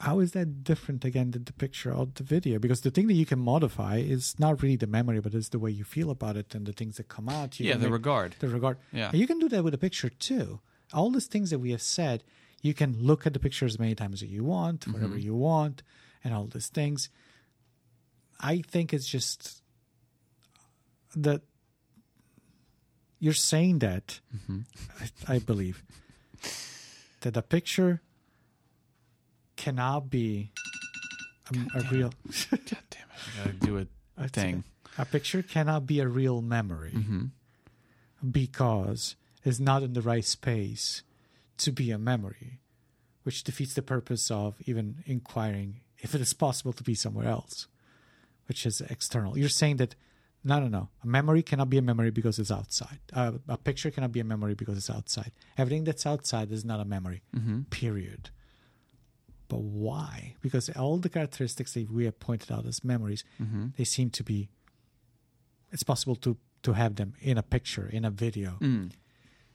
[0.00, 2.58] how is that different again than the picture or the video?
[2.58, 5.58] Because the thing that you can modify is not really the memory, but it's the
[5.58, 7.60] way you feel about it and the things that come out.
[7.60, 8.78] You yeah the regard the regard.
[8.92, 9.10] Yeah.
[9.10, 10.60] And you can do that with a picture too.
[10.92, 12.24] All these things that we have said,
[12.64, 15.82] you can look at the picture as many times as you want, whatever you want,
[16.24, 17.10] and all these things.
[18.40, 19.62] I think it's just
[21.14, 21.42] that
[23.20, 24.20] you're saying that,
[25.28, 25.84] I, I believe,
[27.20, 28.00] that a picture
[29.56, 30.50] cannot be
[31.52, 32.12] a, a real.
[32.50, 33.20] God damn it!
[33.26, 34.64] I gotta do a That's thing.
[34.96, 37.24] A picture cannot be a real memory Mm-hmm.
[38.30, 41.02] because it's not in the right space
[41.58, 42.60] to be a memory,
[43.22, 47.66] which defeats the purpose of even inquiring if it is possible to be somewhere else,
[48.46, 49.38] which is external.
[49.38, 49.94] You're saying that
[50.46, 50.88] no, no, no.
[51.02, 52.98] A memory cannot be a memory because it's outside.
[53.14, 55.32] Uh, a picture cannot be a memory because it's outside.
[55.56, 57.22] Everything that's outside is not a memory.
[57.70, 58.28] Period.
[59.48, 60.34] But why?
[60.42, 63.24] Because all the characteristics that we have pointed out as memories,
[63.78, 64.50] they seem to be.
[65.72, 68.58] It's possible to to have them in a picture, in a video.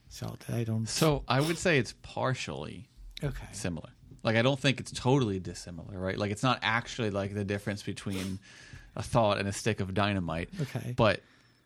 [0.10, 0.88] So I don't.
[0.88, 2.88] So I would say it's partially
[3.24, 3.46] Okay.
[3.52, 3.90] similar.
[4.24, 6.18] Like I don't think it's totally dissimilar, right?
[6.18, 8.40] Like it's not actually like the difference between
[8.96, 10.50] a thought and a stick of dynamite.
[10.62, 10.94] Okay.
[10.98, 11.22] But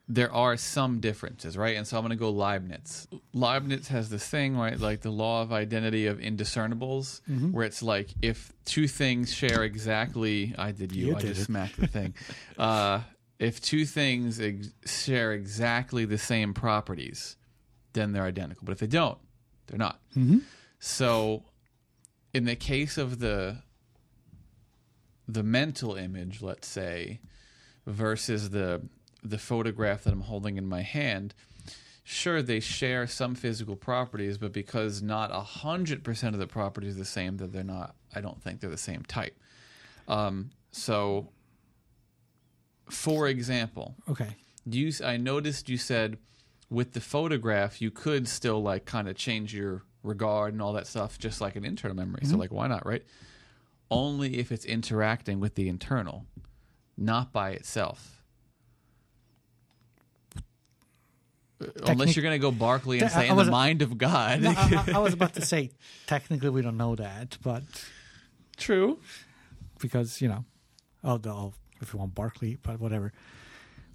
[0.09, 1.77] there are some differences, right?
[1.77, 3.07] And so I'm going to go Leibniz.
[3.33, 4.77] Leibniz has this thing, right?
[4.77, 10.53] Like the law of identity of indiscernibles, where it's like if two things share exactly,
[10.57, 11.45] I did you, You I did just it.
[11.45, 12.13] smacked the thing.
[12.57, 12.99] uh,
[13.39, 17.37] if two things ex- share exactly the same properties,
[17.93, 18.65] then they're identical.
[18.65, 19.17] But if they don't,
[19.67, 19.99] they're not.
[20.79, 21.43] So,
[22.33, 23.57] in the case of the
[25.27, 27.19] the mental image, let's say,
[27.87, 28.81] versus the
[29.23, 31.33] the photograph that I'm holding in my hand,
[32.03, 36.99] sure they share some physical properties, but because not hundred percent of the properties are
[36.99, 37.95] the same, that they're not.
[38.13, 39.37] I don't think they're the same type.
[40.07, 41.29] Um, so,
[42.89, 44.35] for example, Okay.
[44.65, 46.17] you I noticed you said
[46.73, 50.87] with the photograph you could still like kind of change your regard and all that
[50.87, 52.25] stuff just like an internal memory.
[52.25, 53.03] So like why not, right?
[53.91, 56.25] Only if it's interacting with the internal,
[56.97, 58.23] not by itself.
[61.61, 64.41] Uh, Unless you're going to go Berkeley and Te- say in the mind of God.
[64.41, 65.71] No, I, I- was about to say,
[66.07, 67.63] technically, we don't know that, but
[68.57, 68.99] True.
[69.79, 70.43] because you know,
[71.03, 73.13] the, oh, if you want Berkeley, but whatever.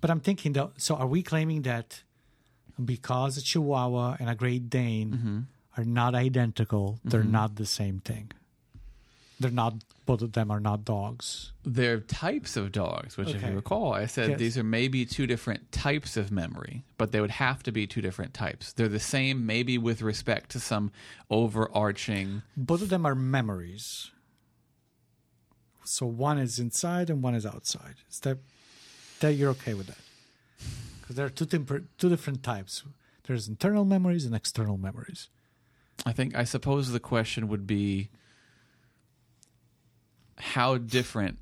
[0.00, 0.70] But I'm thinking though.
[0.76, 2.02] So, are we claiming that
[2.84, 5.38] because a Chihuahua and a Great Dane Mm-hmm.
[5.80, 8.30] are not identical, they're not the same thing?
[9.40, 9.74] They're not.
[10.04, 11.52] Both of them are not dogs.
[11.64, 14.38] They're types of dogs, which, if you recall, I said Yes.
[14.40, 18.00] these are maybe two different types of memory, but they would have to be two
[18.00, 18.72] different types.
[18.72, 20.90] They're the same, maybe with respect to some
[21.30, 22.42] overarching.
[22.56, 24.10] Both of them are memories.
[25.84, 27.94] So one is inside and one is outside.
[28.10, 28.38] Is that
[29.20, 29.98] that you're okay with that?
[31.08, 32.84] Because there are two temper, two different types.
[33.26, 35.30] There's internal memories and external memories.
[36.04, 38.10] I think, I suppose the question would be
[40.36, 41.38] how different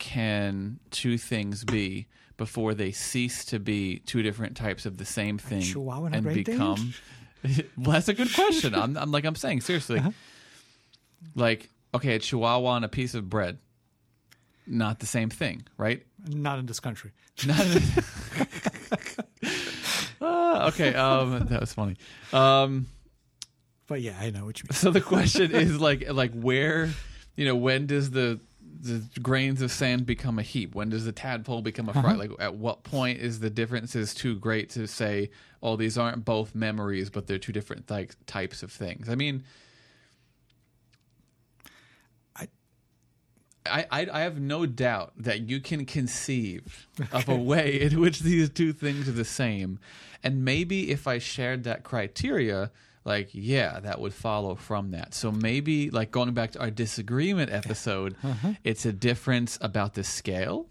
[0.00, 5.38] can two things be before they cease to be two different types of the same
[5.38, 6.92] thing Chihuahua and and become?
[7.76, 8.74] well, that's a good question.
[8.74, 10.00] I'm, I'm like I'm saying seriously.
[10.00, 10.10] Uh-huh.
[11.36, 13.58] Like, okay, a chihuahua and a piece of bread,
[14.66, 16.04] not the same thing, right?
[16.28, 17.12] Not in this country.
[17.46, 17.64] Not
[20.54, 21.96] Ah, okay, um, that was funny.
[22.32, 22.86] Um,
[23.86, 24.74] But yeah, I know what you mean.
[24.76, 26.90] so the question is like, like where,
[27.36, 28.40] you know, when does the
[28.80, 30.74] the grains of sand become a heap?
[30.74, 32.12] When does the tadpole become a fry?
[32.14, 35.30] Like, at what point is the differences too great to say,
[35.62, 39.08] oh, these aren't both memories, but they're two different like types of things?
[39.08, 39.42] I mean,
[43.66, 48.20] I, I, I have no doubt that you can conceive of a way in which
[48.20, 49.78] these two things are the same.
[50.22, 52.70] And maybe if I shared that criteria,
[53.04, 55.14] like, yeah, that would follow from that.
[55.14, 58.16] So maybe, like, going back to our disagreement episode,
[58.64, 60.66] it's a difference about the scale,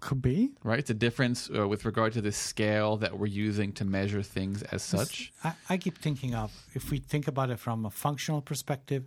[0.00, 0.52] Could be.
[0.64, 0.78] right?
[0.78, 4.62] It's a difference uh, with regard to the scale that we're using to measure things
[4.64, 5.32] as such.
[5.44, 9.04] I, I keep thinking of if we think about it from a functional perspective,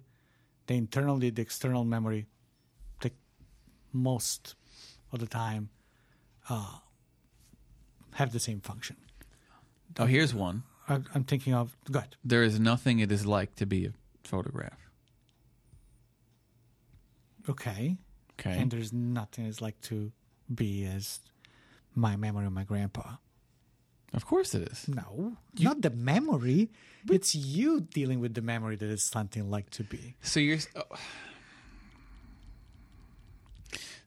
[0.67, 2.28] the internal, the external memory,
[3.93, 4.56] most
[5.12, 5.69] of the time,
[6.49, 6.77] uh,
[8.13, 8.97] have the same function.
[9.97, 10.63] Oh, here's one.
[10.89, 12.15] I, I'm thinking of good.
[12.23, 14.77] There is nothing it is like to be a photograph.
[17.49, 17.97] Okay.
[18.39, 18.58] Okay.
[18.60, 20.12] And there's nothing it's like to
[20.53, 21.19] be as
[21.95, 23.17] my memory of my grandpa.
[24.13, 24.88] of course it is.
[24.88, 26.69] No, not the memory.
[27.10, 30.15] It's you dealing with the memory that is something like to be.
[30.21, 30.60] So you're.
[30.75, 30.84] oh.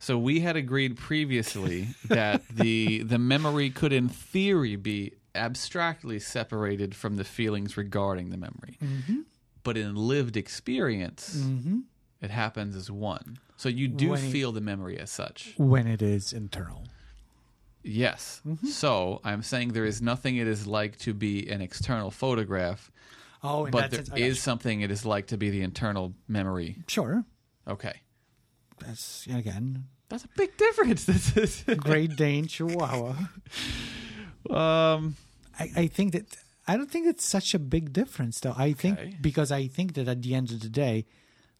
[0.06, 6.94] So we had agreed previously that the the memory could, in theory, be abstractly separated
[6.94, 9.22] from the feelings regarding the memory, mm-hmm.
[9.64, 11.80] but in lived experience, mm-hmm.
[12.20, 13.40] it happens as one.
[13.56, 15.54] So you do When it- feel the memory as such.
[15.56, 16.84] when it is internal.
[17.82, 18.42] Yes.
[18.46, 18.68] Mm-hmm.
[18.68, 22.92] So I'm saying there is nothing it is like to be an external photograph,
[23.42, 26.76] Oh, but that there sense, is something it is like to be the internal memory.
[26.86, 27.24] sure.
[27.66, 28.02] Okay.
[28.78, 31.04] That's again That's a big difference.
[31.12, 33.14] This is Great Dane Chihuahua.
[34.50, 35.16] um
[35.58, 36.36] I, I think that
[36.68, 38.54] I don't think it's such a big difference, though.
[38.56, 41.06] I think because I think that at the end of the day,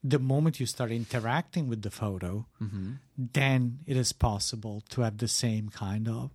[0.03, 2.93] the moment you start interacting with the photo, Mm-hmm.
[3.33, 6.31] then it is possible to have the same kind of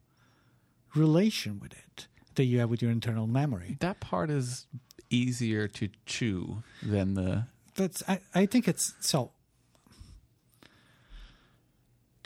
[0.95, 3.77] relation with it that you have with your internal memory.
[3.79, 4.65] That part is
[5.09, 7.45] easier to chew than the.
[7.75, 9.31] That's I, I think it's so.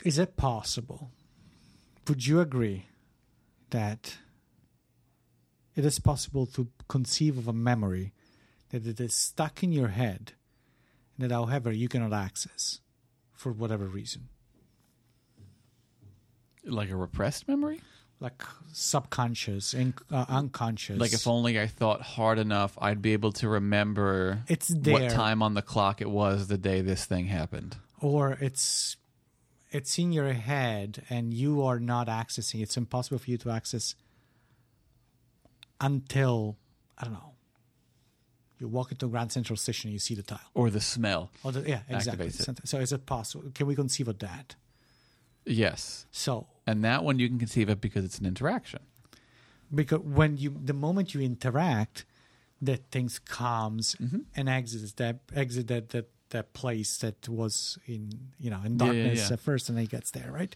[0.06, 1.10] Is it possible?
[2.06, 2.86] Would you agree
[3.70, 4.18] that
[5.74, 8.12] it is possible to conceive of a memory
[8.70, 10.32] that it is stuck in your head
[11.18, 12.78] and that, however, you cannot access
[13.32, 14.28] for whatever reason,
[16.64, 17.80] Like a repressed memory?
[18.18, 18.42] like
[18.72, 20.98] subconscious and uh, unconscious?
[21.00, 25.10] Like if only I thought hard enough, I'd be able to remember it's there, what
[25.10, 27.76] time on the clock it was the day this thing happened.
[28.00, 28.96] or it's
[29.70, 33.94] it's in your head and you are not accessing it's impossible for you to access
[35.80, 36.56] until
[36.98, 37.32] i don't know
[38.58, 41.30] you walk into grand central station and you see the tile Or the smell.
[41.44, 42.48] or the, yeah exactly it.
[42.64, 44.54] so is it possible can we conceive of that
[45.48, 46.06] Yes.
[46.10, 48.80] so And that one you can conceive of because it's an interaction.
[49.72, 52.04] because when you the moment you interact
[52.62, 54.20] that things comes Mm-hmm.
[54.34, 58.86] and exits that exit that that that place that was in you know in Yeah,
[58.86, 59.34] yeah, darkness yeah.
[59.34, 60.54] at first and then it gets there right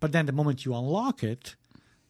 [0.00, 1.54] but then the moment you unlock it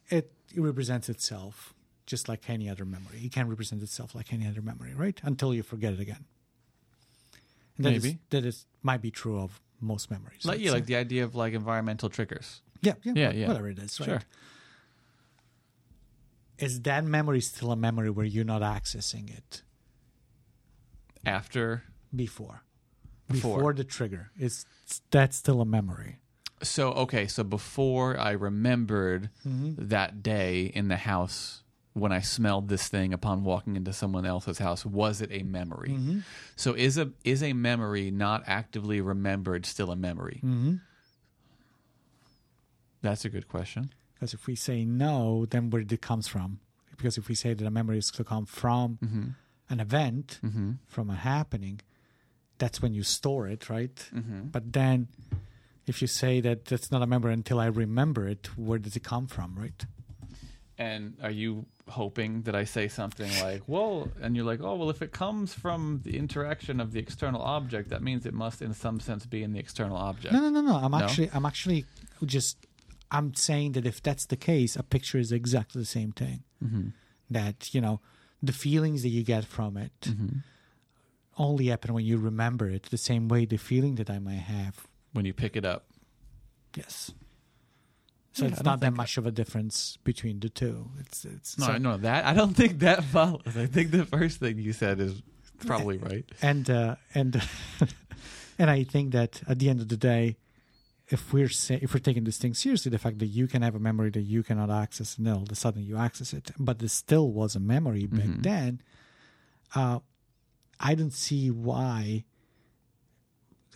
[0.09, 1.73] it, it represents itself
[2.05, 5.53] just like any other memory it can represent itself like any other memory right until
[5.53, 6.25] you forget it again
[7.77, 8.19] and that is- Maybe.
[8.31, 10.73] that is might be true of most memories Like yeah, say.
[10.75, 12.61] like the idea of like environmental triggers.
[12.81, 13.47] yeah, yeah, Yeah, yeah.
[13.49, 14.05] whatever it is, right?
[14.07, 14.21] Sure.
[16.59, 19.63] Is that memory still a memory where you're not accessing it
[21.25, 21.83] After
[22.15, 22.63] before?
[23.31, 23.73] Before.
[23.73, 24.31] the trigger.
[24.37, 24.65] Is
[25.11, 26.19] that still a memory?
[26.61, 29.87] so okay, so before I remembered Mm-hmm.
[29.89, 34.57] that day in the house when I smelled this thing upon walking into someone else's
[34.59, 35.89] house, was it a memory?
[35.89, 36.19] Mm-hmm.
[36.55, 40.41] So is a is a memory not actively remembered still a memory?
[40.43, 40.75] Mm-hmm.
[43.01, 43.91] That's a good question.
[44.13, 46.59] Because if we say no, then where did it comes from?
[46.95, 49.27] Because if we say that a memory is to come from Mm-hmm.
[49.69, 50.71] An event, Mm-hmm.
[50.87, 51.81] from a happening,
[52.57, 53.95] that's when you store it, right?
[54.13, 54.47] Mm-hmm.
[54.51, 55.07] But then
[55.87, 59.03] if you say that that's not a memory until I remember it, where does it
[59.03, 59.85] come from, right?
[60.77, 64.89] And are you hoping that I say something like, well, and you're like, oh, well,
[64.89, 68.73] if it comes from the interaction of the external object, that means it must, in
[68.73, 70.33] some sense, be in the external object.
[70.33, 70.75] No, no, no, no.
[70.75, 70.97] I'm No?
[70.99, 71.85] actually, I'm actually
[72.25, 72.57] just,
[73.11, 76.43] I'm saying that if that's the case, a picture is exactly the same thing.
[76.63, 76.87] Mm-hmm.
[77.29, 77.99] That you know,
[78.43, 80.39] the feelings that you get from it Mm-hmm.
[81.37, 82.83] only happen when you remember it.
[82.91, 84.85] The same way the feeling that I might have.
[85.13, 85.85] When you pick it up.
[86.75, 87.11] Yes.
[88.33, 90.89] So Yeah, it's don't that much of a difference between the two.
[90.99, 93.55] It's it's No, so- no, that I don't think that follows.
[93.57, 95.21] I think the first thing you said is
[95.65, 96.25] probably right.
[96.41, 97.41] and uh, and
[98.59, 100.37] and I think that at the end of the day,
[101.13, 103.75] if we're say, if we're taking this thing seriously, the fact that you can have
[103.75, 106.51] a memory that you cannot access, and then all of a sudden you access it,
[106.59, 108.43] but it still was a memory back Mhm.
[108.43, 108.81] then.
[109.75, 109.99] Uh,
[110.79, 112.25] I don't see why.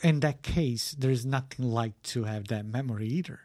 [0.03, 3.39] In that case, there is nothing like to have that memory either.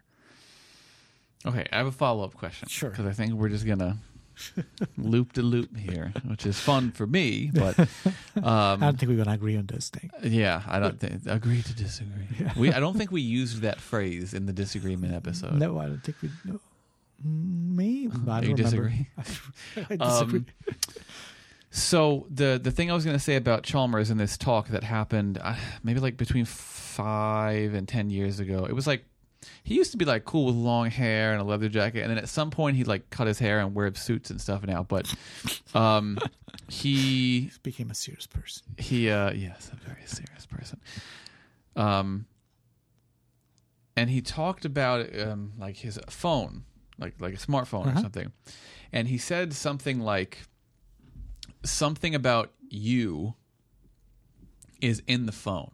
[1.46, 2.68] Okay, I have a follow up question.
[2.68, 2.90] Sure.
[2.90, 3.98] Because I think we're just gonna
[4.96, 7.78] loop to loop here, which is fun for me, but
[8.42, 10.10] I um, don't think we're gonna agree on this thing.
[10.22, 12.26] yeah, I don't think agree to disagree.
[12.56, 15.54] We I don't think we used that phrase in the disagreement episode.
[15.54, 16.30] no, I don't think we.
[16.44, 16.60] No.
[17.24, 19.06] Me, I don't You disagree?
[19.76, 20.40] I disagree.
[20.40, 20.46] Um,
[21.70, 24.82] so the the thing I was going to say about Chalmers in this talk that
[24.82, 29.04] happened uh, maybe like between five and ten years ago, it was like
[29.64, 32.18] he used to be like cool with long hair and a leather jacket, and then
[32.18, 34.82] at some point he like cut his hair and wears suits and stuff now.
[34.82, 35.12] But
[35.74, 36.18] um,
[36.68, 38.62] he became a serious person.
[38.78, 40.80] he uh yes a very serious person
[41.76, 42.26] um
[43.96, 46.64] and he talked about um like his phone
[46.98, 48.00] like like a smartphone or Uh-huh.
[48.02, 48.32] something
[48.92, 50.38] and he said something like
[51.64, 53.34] something about you
[54.80, 55.72] is in the phone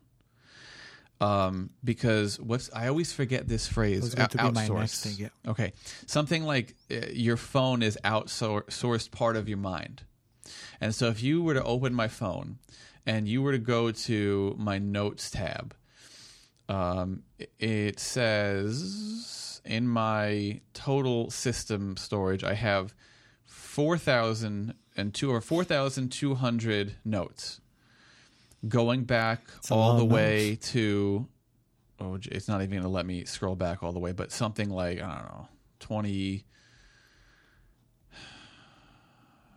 [1.21, 4.79] um because what's i always forget this phrase was going to be my outsource.
[4.79, 5.51] next thing, yeah.
[5.51, 5.73] okay
[6.07, 10.03] something like uh, your phone is outsourced part of your mind
[10.81, 12.59] and so if you were to open my phone
[13.07, 15.75] and you were to go to my notes tab,
[16.69, 17.23] um,
[17.59, 22.95] it says in my total system storage, I have
[23.47, 27.61] 4,002 or 4,200 notes
[28.67, 31.27] going back a all the way to,
[32.01, 34.69] oh, it's not even going to let me scroll back all the way, but something
[34.71, 35.49] like, I don't know,
[35.81, 36.45] 20.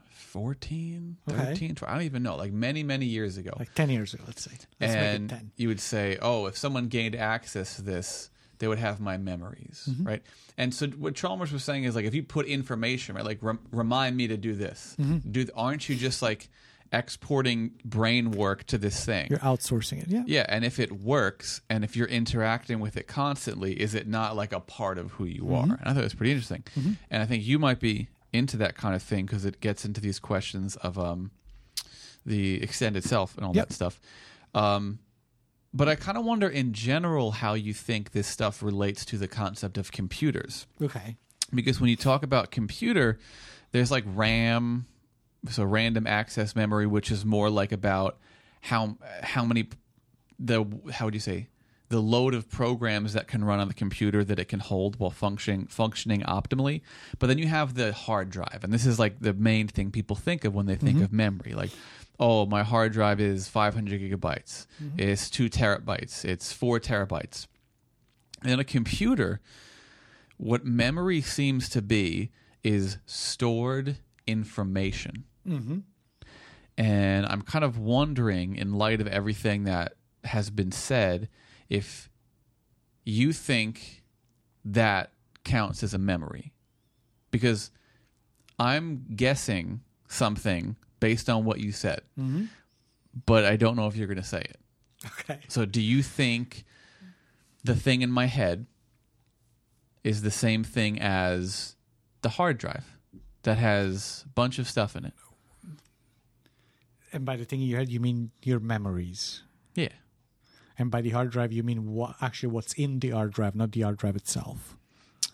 [0.09, 1.37] 14, Okay.
[1.37, 3.51] 13, 12, I don't even know, like many, many years ago.
[3.59, 4.51] Like 10 years ago, let's say.
[4.79, 5.51] Let's and 10.
[5.57, 8.29] you would say, "Oh, if someone gained access to this,
[8.59, 10.03] they would have my memories, Mm-hmm.
[10.07, 10.23] right?"
[10.57, 13.59] And so what Chalmers was saying is like, if you put information, right, like rem-
[13.73, 15.31] remind me to do this, Mm-hmm.
[15.31, 16.47] do aren't you just like
[16.91, 19.27] exporting brain work to this thing?
[19.29, 20.07] You're outsourcing it.
[20.09, 20.23] Yeah.
[20.25, 24.35] yeah, and if it works, and if you're interacting with it constantly, is it not
[24.35, 25.71] like a part of who you Mm-hmm.
[25.71, 25.77] are?
[25.79, 26.63] And I thought it was pretty interesting,
[27.09, 29.99] and I think you might be into that kind of thing because it gets into
[30.01, 31.31] these questions of um,
[32.25, 33.69] the extended self and all Yep.
[33.69, 33.99] that stuff.
[34.53, 34.99] Um,
[35.73, 39.27] but I kind of wonder in general how you think this stuff relates to the
[39.27, 40.67] concept of computers.
[40.81, 41.15] Okay.
[41.53, 43.19] Because when you talk about computer,
[43.71, 44.85] there's like RAM,
[45.49, 48.17] so random access memory, which is more like about
[48.61, 49.69] how how many
[50.39, 51.47] the how would you say
[51.91, 55.11] the load of programs that can run on the computer that it can hold while
[55.11, 56.81] functioning functioning optimally.
[57.19, 60.15] But then you have the hard drive, and this is like the main thing people
[60.15, 61.03] think of when they think mm-hmm.
[61.03, 61.53] of memory.
[61.53, 61.71] Like,
[62.19, 64.99] oh, my hard drive is 500 gigabytes, mm-hmm.
[64.99, 67.47] it's two terabytes, it's four terabytes.
[68.43, 69.41] In a computer,
[70.37, 72.31] what memory seems to be
[72.63, 75.25] is stored information.
[75.47, 75.79] Mm-hmm.
[76.77, 81.29] And I'm kind of wondering, in light of everything that has been said,
[81.69, 82.09] if
[83.03, 84.03] you think
[84.65, 85.11] that
[85.43, 86.53] counts as a memory.
[87.31, 87.71] Because
[88.59, 92.45] I'm guessing something based on what you said, Mm-hmm.
[93.25, 94.57] but I don't know if you're going to say it.
[95.05, 95.39] Okay.
[95.47, 96.63] So, do you think
[97.63, 98.67] the thing in my head
[100.03, 101.75] is the same thing as
[102.21, 102.85] the hard drive
[103.43, 105.13] that has a bunch of stuff in it?
[107.13, 109.43] And by the thing in your head, you mean your memories.
[109.75, 109.89] Yeah.
[110.77, 113.71] And by the hard drive, you mean what actually what's in the hard drive, not
[113.71, 114.75] the hard drive itself.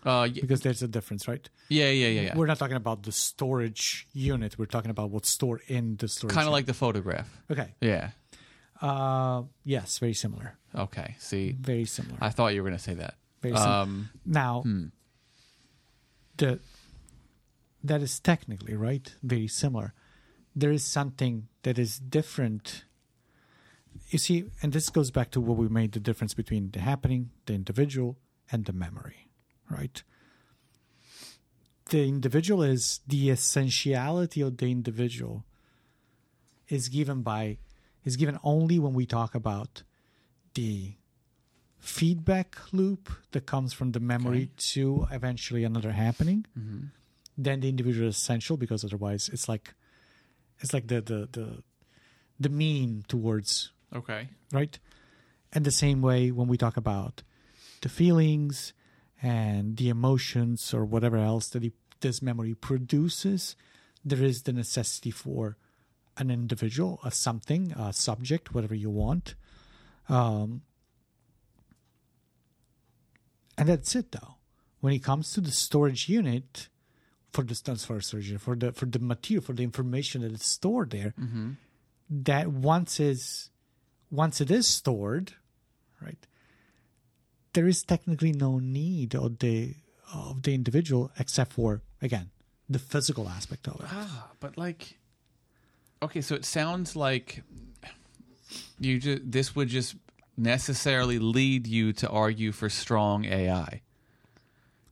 [0.03, 1.49] Uh, Because there's a difference, right?
[1.69, 2.35] yeah, yeah, yeah, yeah.
[2.37, 4.57] We're not talking about the storage unit.
[4.57, 6.33] We're talking about what's stored in the storage.
[6.33, 7.29] Kind of like the photograph.
[7.51, 7.75] okay.
[7.81, 8.11] Yeah.
[8.81, 10.57] Uh, yes, very similar.
[10.75, 11.15] Okay.
[11.19, 12.17] See, Very similar.
[12.21, 13.15] I thought you were going to say that.
[13.41, 13.71] very similar.
[13.75, 14.85] Um, now, hmm.
[16.37, 16.59] the
[17.83, 19.93] that is technically right, very similar.
[20.57, 22.85] There is something that is different.
[24.09, 27.29] You see, and this goes back to what we made the difference between the happening,
[27.45, 28.17] the individual,
[28.51, 29.29] and the memory,
[29.69, 30.01] right?
[31.89, 35.45] The individual is the essentiality of the individual
[36.67, 37.57] is given by
[38.03, 39.83] is given only when we talk about
[40.53, 40.93] the
[41.79, 46.89] feedback loop that comes from the memory to eventually another happening mhm.
[47.37, 49.73] then the individual is essential because otherwise it's like
[50.59, 51.63] it's like the the the,
[52.39, 54.29] the mean towards Okay.
[54.51, 54.77] right?
[55.53, 57.23] And the same way when we talk about
[57.81, 58.73] the feelings
[59.21, 63.55] and the emotions or whatever else that the, this memory produces
[64.03, 65.57] there is the necessity for
[66.17, 69.35] an individual a something a subject whatever you want.
[70.09, 70.61] Um,
[73.57, 74.35] and that's it though.
[74.79, 76.69] When it comes to the storage unit
[77.37, 80.89] for the transfer surgery, for the for the material for the information that is stored
[80.97, 81.49] there Mm-hmm.
[82.09, 83.51] that once is
[84.09, 85.33] once it is stored,
[86.01, 86.23] right,
[87.53, 89.75] there is technically no need of the
[90.13, 92.27] of the individual except for again
[92.75, 93.87] the physical aspect of it.
[93.91, 94.97] Ah, but like,
[96.01, 97.43] okay, so it sounds like
[98.79, 99.95] you this would just
[100.37, 103.81] necessarily lead you to argue for strong AI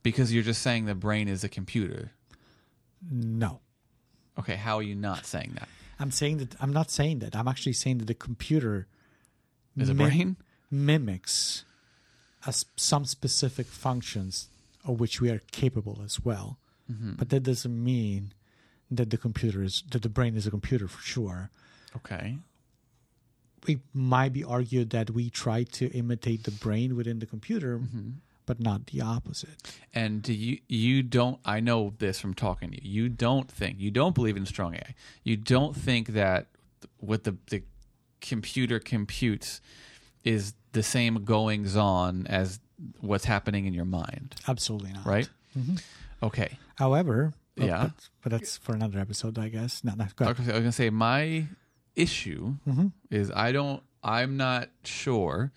[0.02, 2.12] because you're just saying the brain is a computer.
[3.10, 3.60] No,
[4.38, 5.68] Okay, how are you not saying that?
[5.98, 7.34] I'm saying that I'm not saying that.
[7.34, 8.86] I'm actually saying that the computer
[9.76, 10.36] Is a mi- brain?
[10.70, 11.64] mimics
[12.46, 14.48] as some specific functions
[14.84, 16.58] of which we are capable as well.
[16.92, 17.12] Mm-hmm.
[17.12, 18.34] But that doesn't mean
[18.90, 21.50] that the computer is that the brain is a computer for sure.
[21.96, 22.38] Okay.
[23.66, 27.80] it might be argued that we try to imitate the brain within the computer,
[28.46, 29.74] but not the opposite.
[29.92, 33.02] And do you you don't I know this from talking to you.
[33.02, 34.94] You don't think you don't believe in strong AI.
[35.24, 36.46] You don't think that
[36.98, 37.62] what the the
[38.20, 39.60] computer computes
[40.24, 42.60] is the same goings on as
[43.00, 45.06] what's happening in your mind, Absolutely not.
[45.06, 45.28] right?
[45.56, 45.82] Mhm.
[46.22, 46.58] Okay.
[46.76, 47.82] However, oh, Yeah.
[47.84, 49.82] but, but that's for another episode, I guess.
[49.84, 50.38] No, no, go ahead.
[50.40, 51.46] Okay, I was gonna say my
[51.94, 52.92] issue Mhm.
[53.10, 55.52] is I don't I'm not sure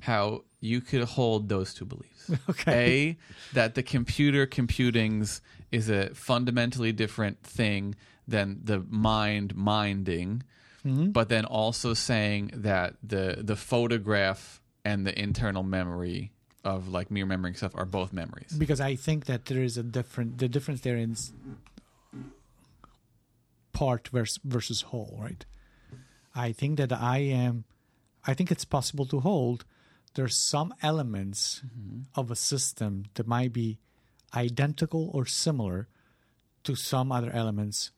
[0.00, 2.30] how you could hold those two beliefs.
[2.48, 3.16] Okay.
[3.18, 5.40] A that the computer computings
[5.72, 7.96] is a fundamentally different thing
[8.28, 10.42] than the mind minding,
[10.84, 11.12] Mhm.
[11.12, 16.30] but then also saying that the the photograph and the internal memory
[16.62, 18.52] of like me remembering stuff are both memories.
[18.56, 21.32] Because I think that there is a different the difference there is
[23.72, 25.44] part versus, versus whole, right?
[26.34, 27.64] I think that I am,
[28.26, 29.64] I think it's possible to hold.
[30.14, 32.00] There's some elements mm-hmm.
[32.14, 33.78] of a system that might be
[34.34, 35.88] identical or similar
[36.64, 37.90] to some other elements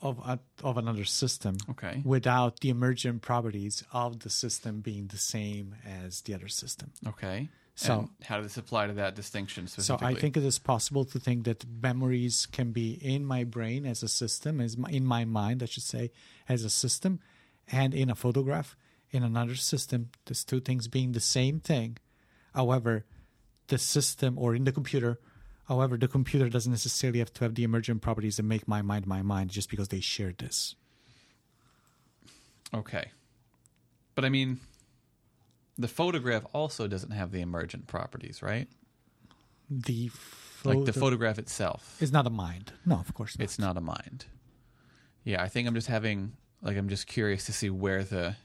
[0.00, 2.02] of a, of another system Okay.
[2.04, 6.90] without the emergent properties of the system being the same as the other system.
[7.06, 7.48] Okay.
[7.74, 9.96] So- And how does this apply to that distinction So?
[10.00, 14.02] I think it is possible to think that memories can be in my brain as
[14.02, 16.10] a system, as my, in my mind, I should say,
[16.48, 17.20] as a system,
[17.70, 18.76] and in a photograph
[19.12, 20.10] in another system.
[20.24, 21.98] There's two things being the same thing.
[22.54, 23.04] However,
[23.68, 25.20] the system or in the computer,
[25.68, 29.06] however, the computer doesn't necessarily have to have the emergent properties that make my mind
[29.06, 30.74] my mind just because they share this.
[32.74, 33.10] Okay.
[34.14, 34.60] But I mean,
[35.78, 38.68] the photograph also doesn't have the emergent properties, right?
[39.70, 40.10] The
[40.64, 41.96] Like the photograph itself.
[42.00, 42.72] is not a mind.
[42.84, 43.44] No, of course not.
[43.44, 44.26] It's not a mind.
[45.24, 46.32] Yeah, I think I'm just having
[46.62, 48.36] like I'm just curious to see where the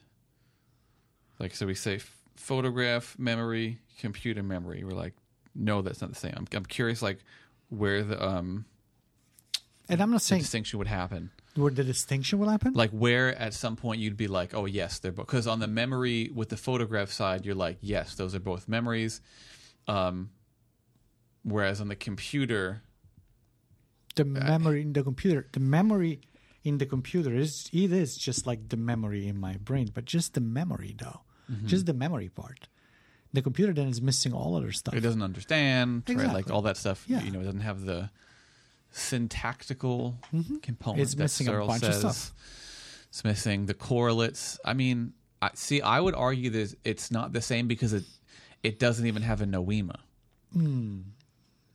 [1.39, 4.83] like so we say f- photograph memory, computer memory.
[4.83, 5.13] We're like,
[5.55, 6.33] no, that's not the same.
[6.35, 7.19] I'm I'm curious like
[7.69, 8.65] where the um
[9.89, 11.31] and I'm not saying distinction would happen.
[11.55, 12.73] where the distinction will happen.
[12.73, 15.67] Like where at some point you'd be like, oh yes, they're both because on the
[15.67, 19.21] memory with the photograph side, you're like, yes, those are both memories.
[19.87, 20.31] Um,
[21.43, 22.81] whereas on the computer,
[24.15, 26.19] the memory in the computer the memory
[26.63, 30.33] in the computer is it is just like the memory in my brain but just
[30.33, 31.21] the memory though
[31.51, 31.67] Mm-hmm.
[31.67, 32.67] just the memory part
[33.33, 36.33] the computer then is missing all other stuff it doesn't understand, right?
[36.33, 37.03] Like all that stuff.
[37.07, 37.21] Yeah.
[37.21, 38.09] You know, it doesn't have the
[38.91, 40.17] syntactical
[40.61, 41.01] component.
[41.01, 41.99] It's that missing a Searle bunch of says.
[41.99, 42.33] stuff.
[43.09, 44.59] It's missing the correlates.
[44.65, 48.03] I mean, I, see, I would argue that it's not the same because it
[48.63, 49.97] it doesn't even have a noema.
[50.53, 51.01] Hmm.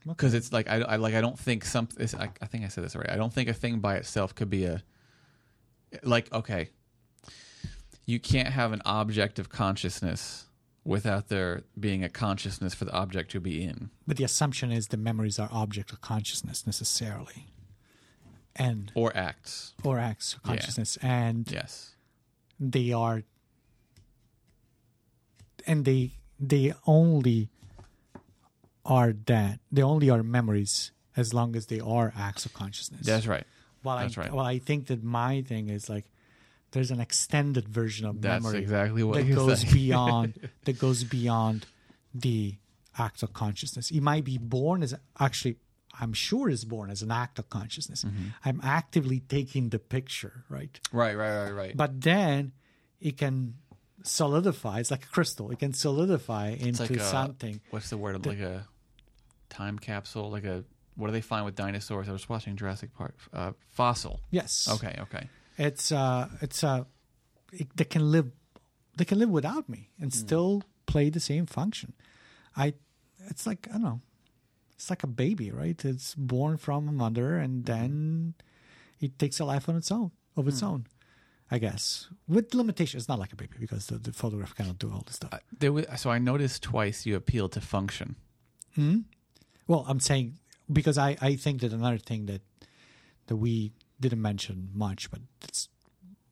[0.05, 1.87] Because it's like I, I like I don't think some.
[1.97, 3.11] It's, I, I think I said this already.
[3.11, 4.83] I don't think a thing by itself could be a
[6.03, 6.69] like okay.
[8.05, 10.45] You can't have an object of consciousness
[10.85, 13.89] without there being a consciousness for the object to be in.
[14.05, 17.47] but the assumption is the memories are object of consciousness necessarily
[18.55, 19.73] and or acts.
[19.83, 20.47] or acts of Yeah.
[20.51, 21.95] consciousness and Yes.
[22.59, 23.23] they are
[25.65, 27.49] and they they only
[28.85, 33.25] are that they only are memories as long as they are acts of consciousness That's
[33.27, 33.45] right.
[33.83, 34.33] well that's I, right.
[34.33, 36.05] well I think that my thing is like
[36.73, 39.73] there's an extended version of That's memory exactly what that goes saying.
[39.73, 41.65] beyond that goes beyond
[42.13, 42.55] the
[42.97, 45.55] act of consciousness it might be born as actually
[45.99, 48.27] i'm sure is born as an act of consciousness Mm-hmm.
[48.45, 51.77] i'm actively taking the picture right Right, right, right, right.
[51.77, 52.51] but then
[52.99, 53.55] it can
[54.03, 58.25] solidify it's like a crystal it can solidify into like a, something What's the word?
[58.25, 58.67] like a
[59.49, 60.63] time capsule, like a
[60.95, 62.07] what do they find with dinosaurs?
[62.07, 63.15] I was watching Jurassic Park.
[63.33, 64.19] Uh, fossil.
[64.29, 65.27] yes Okay, okay.
[65.57, 66.83] It's uh it's uh
[67.51, 68.31] it, they can live
[68.97, 70.19] they can live without me and Hmm.
[70.19, 71.93] still play the same function
[72.55, 72.73] i
[73.29, 74.01] it's like i don't know
[74.75, 77.43] it's like a baby right it's born from a mother Hmm.
[77.45, 78.33] and then
[78.99, 80.49] it takes a life on its own of Hmm.
[80.49, 80.85] its own
[81.51, 84.91] i guess with limitations it's not like a baby because the, the photograph cannot do
[84.91, 88.15] all this stuff Uh, there was, so I noticed twice you appeal to function.
[89.67, 90.37] well i'm saying
[90.71, 92.41] because i i think that another thing that
[93.27, 95.69] that we didn't mention much but it's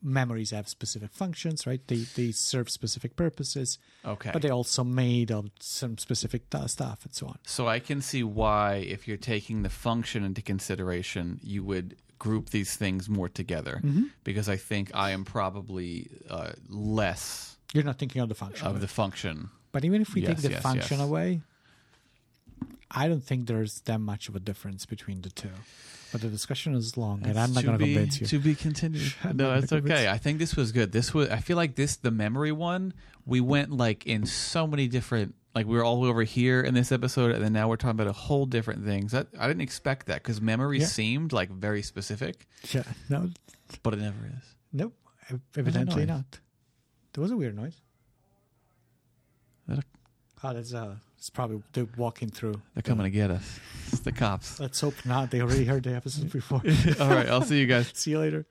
[0.04, 4.30] memories have specific functions right they they serve specific purposes Okay.
[4.32, 8.24] but they're also made of some specific stuff and so on So I can see
[8.24, 13.80] why, if you're taking the function into consideration, you would group these things more together.
[13.82, 14.04] Mm-hmm.
[14.24, 18.74] Because I think I am probably uh, less you're not thinking of the function of
[18.74, 19.50] of the function.
[19.72, 21.06] but even if we Yes, take the yes, function yes.
[21.08, 21.40] away
[22.94, 25.48] i don't think there's that much of a difference between the two
[26.12, 29.14] but the discussion is long and i'm not going to convince you To be continued.
[29.24, 30.08] I'm no, that's okay.
[30.08, 30.92] I think this was good.
[30.92, 31.30] This was.
[31.30, 32.92] I feel like this, the memory one,
[33.24, 35.34] we went like in so many different.
[35.54, 38.08] Like we were all over here in this episode, and then now we're talking about
[38.08, 39.12] a whole different things.
[39.12, 40.86] That I didn't expect that because memory Yeah.
[40.86, 43.30] seemed like very specific, yeah no
[43.82, 44.54] but it never is.
[44.74, 44.92] nope
[45.56, 46.40] evidently not
[47.14, 47.80] there was a weird noise
[49.66, 49.82] That a-
[50.46, 53.60] oh that's uh it's probably they're walking through They're coming to get us.
[53.92, 54.58] It's the cops.
[54.58, 56.60] let's hope not they already heard the episode before
[57.00, 57.88] all right, I'll see you guys.
[57.94, 58.44] see you later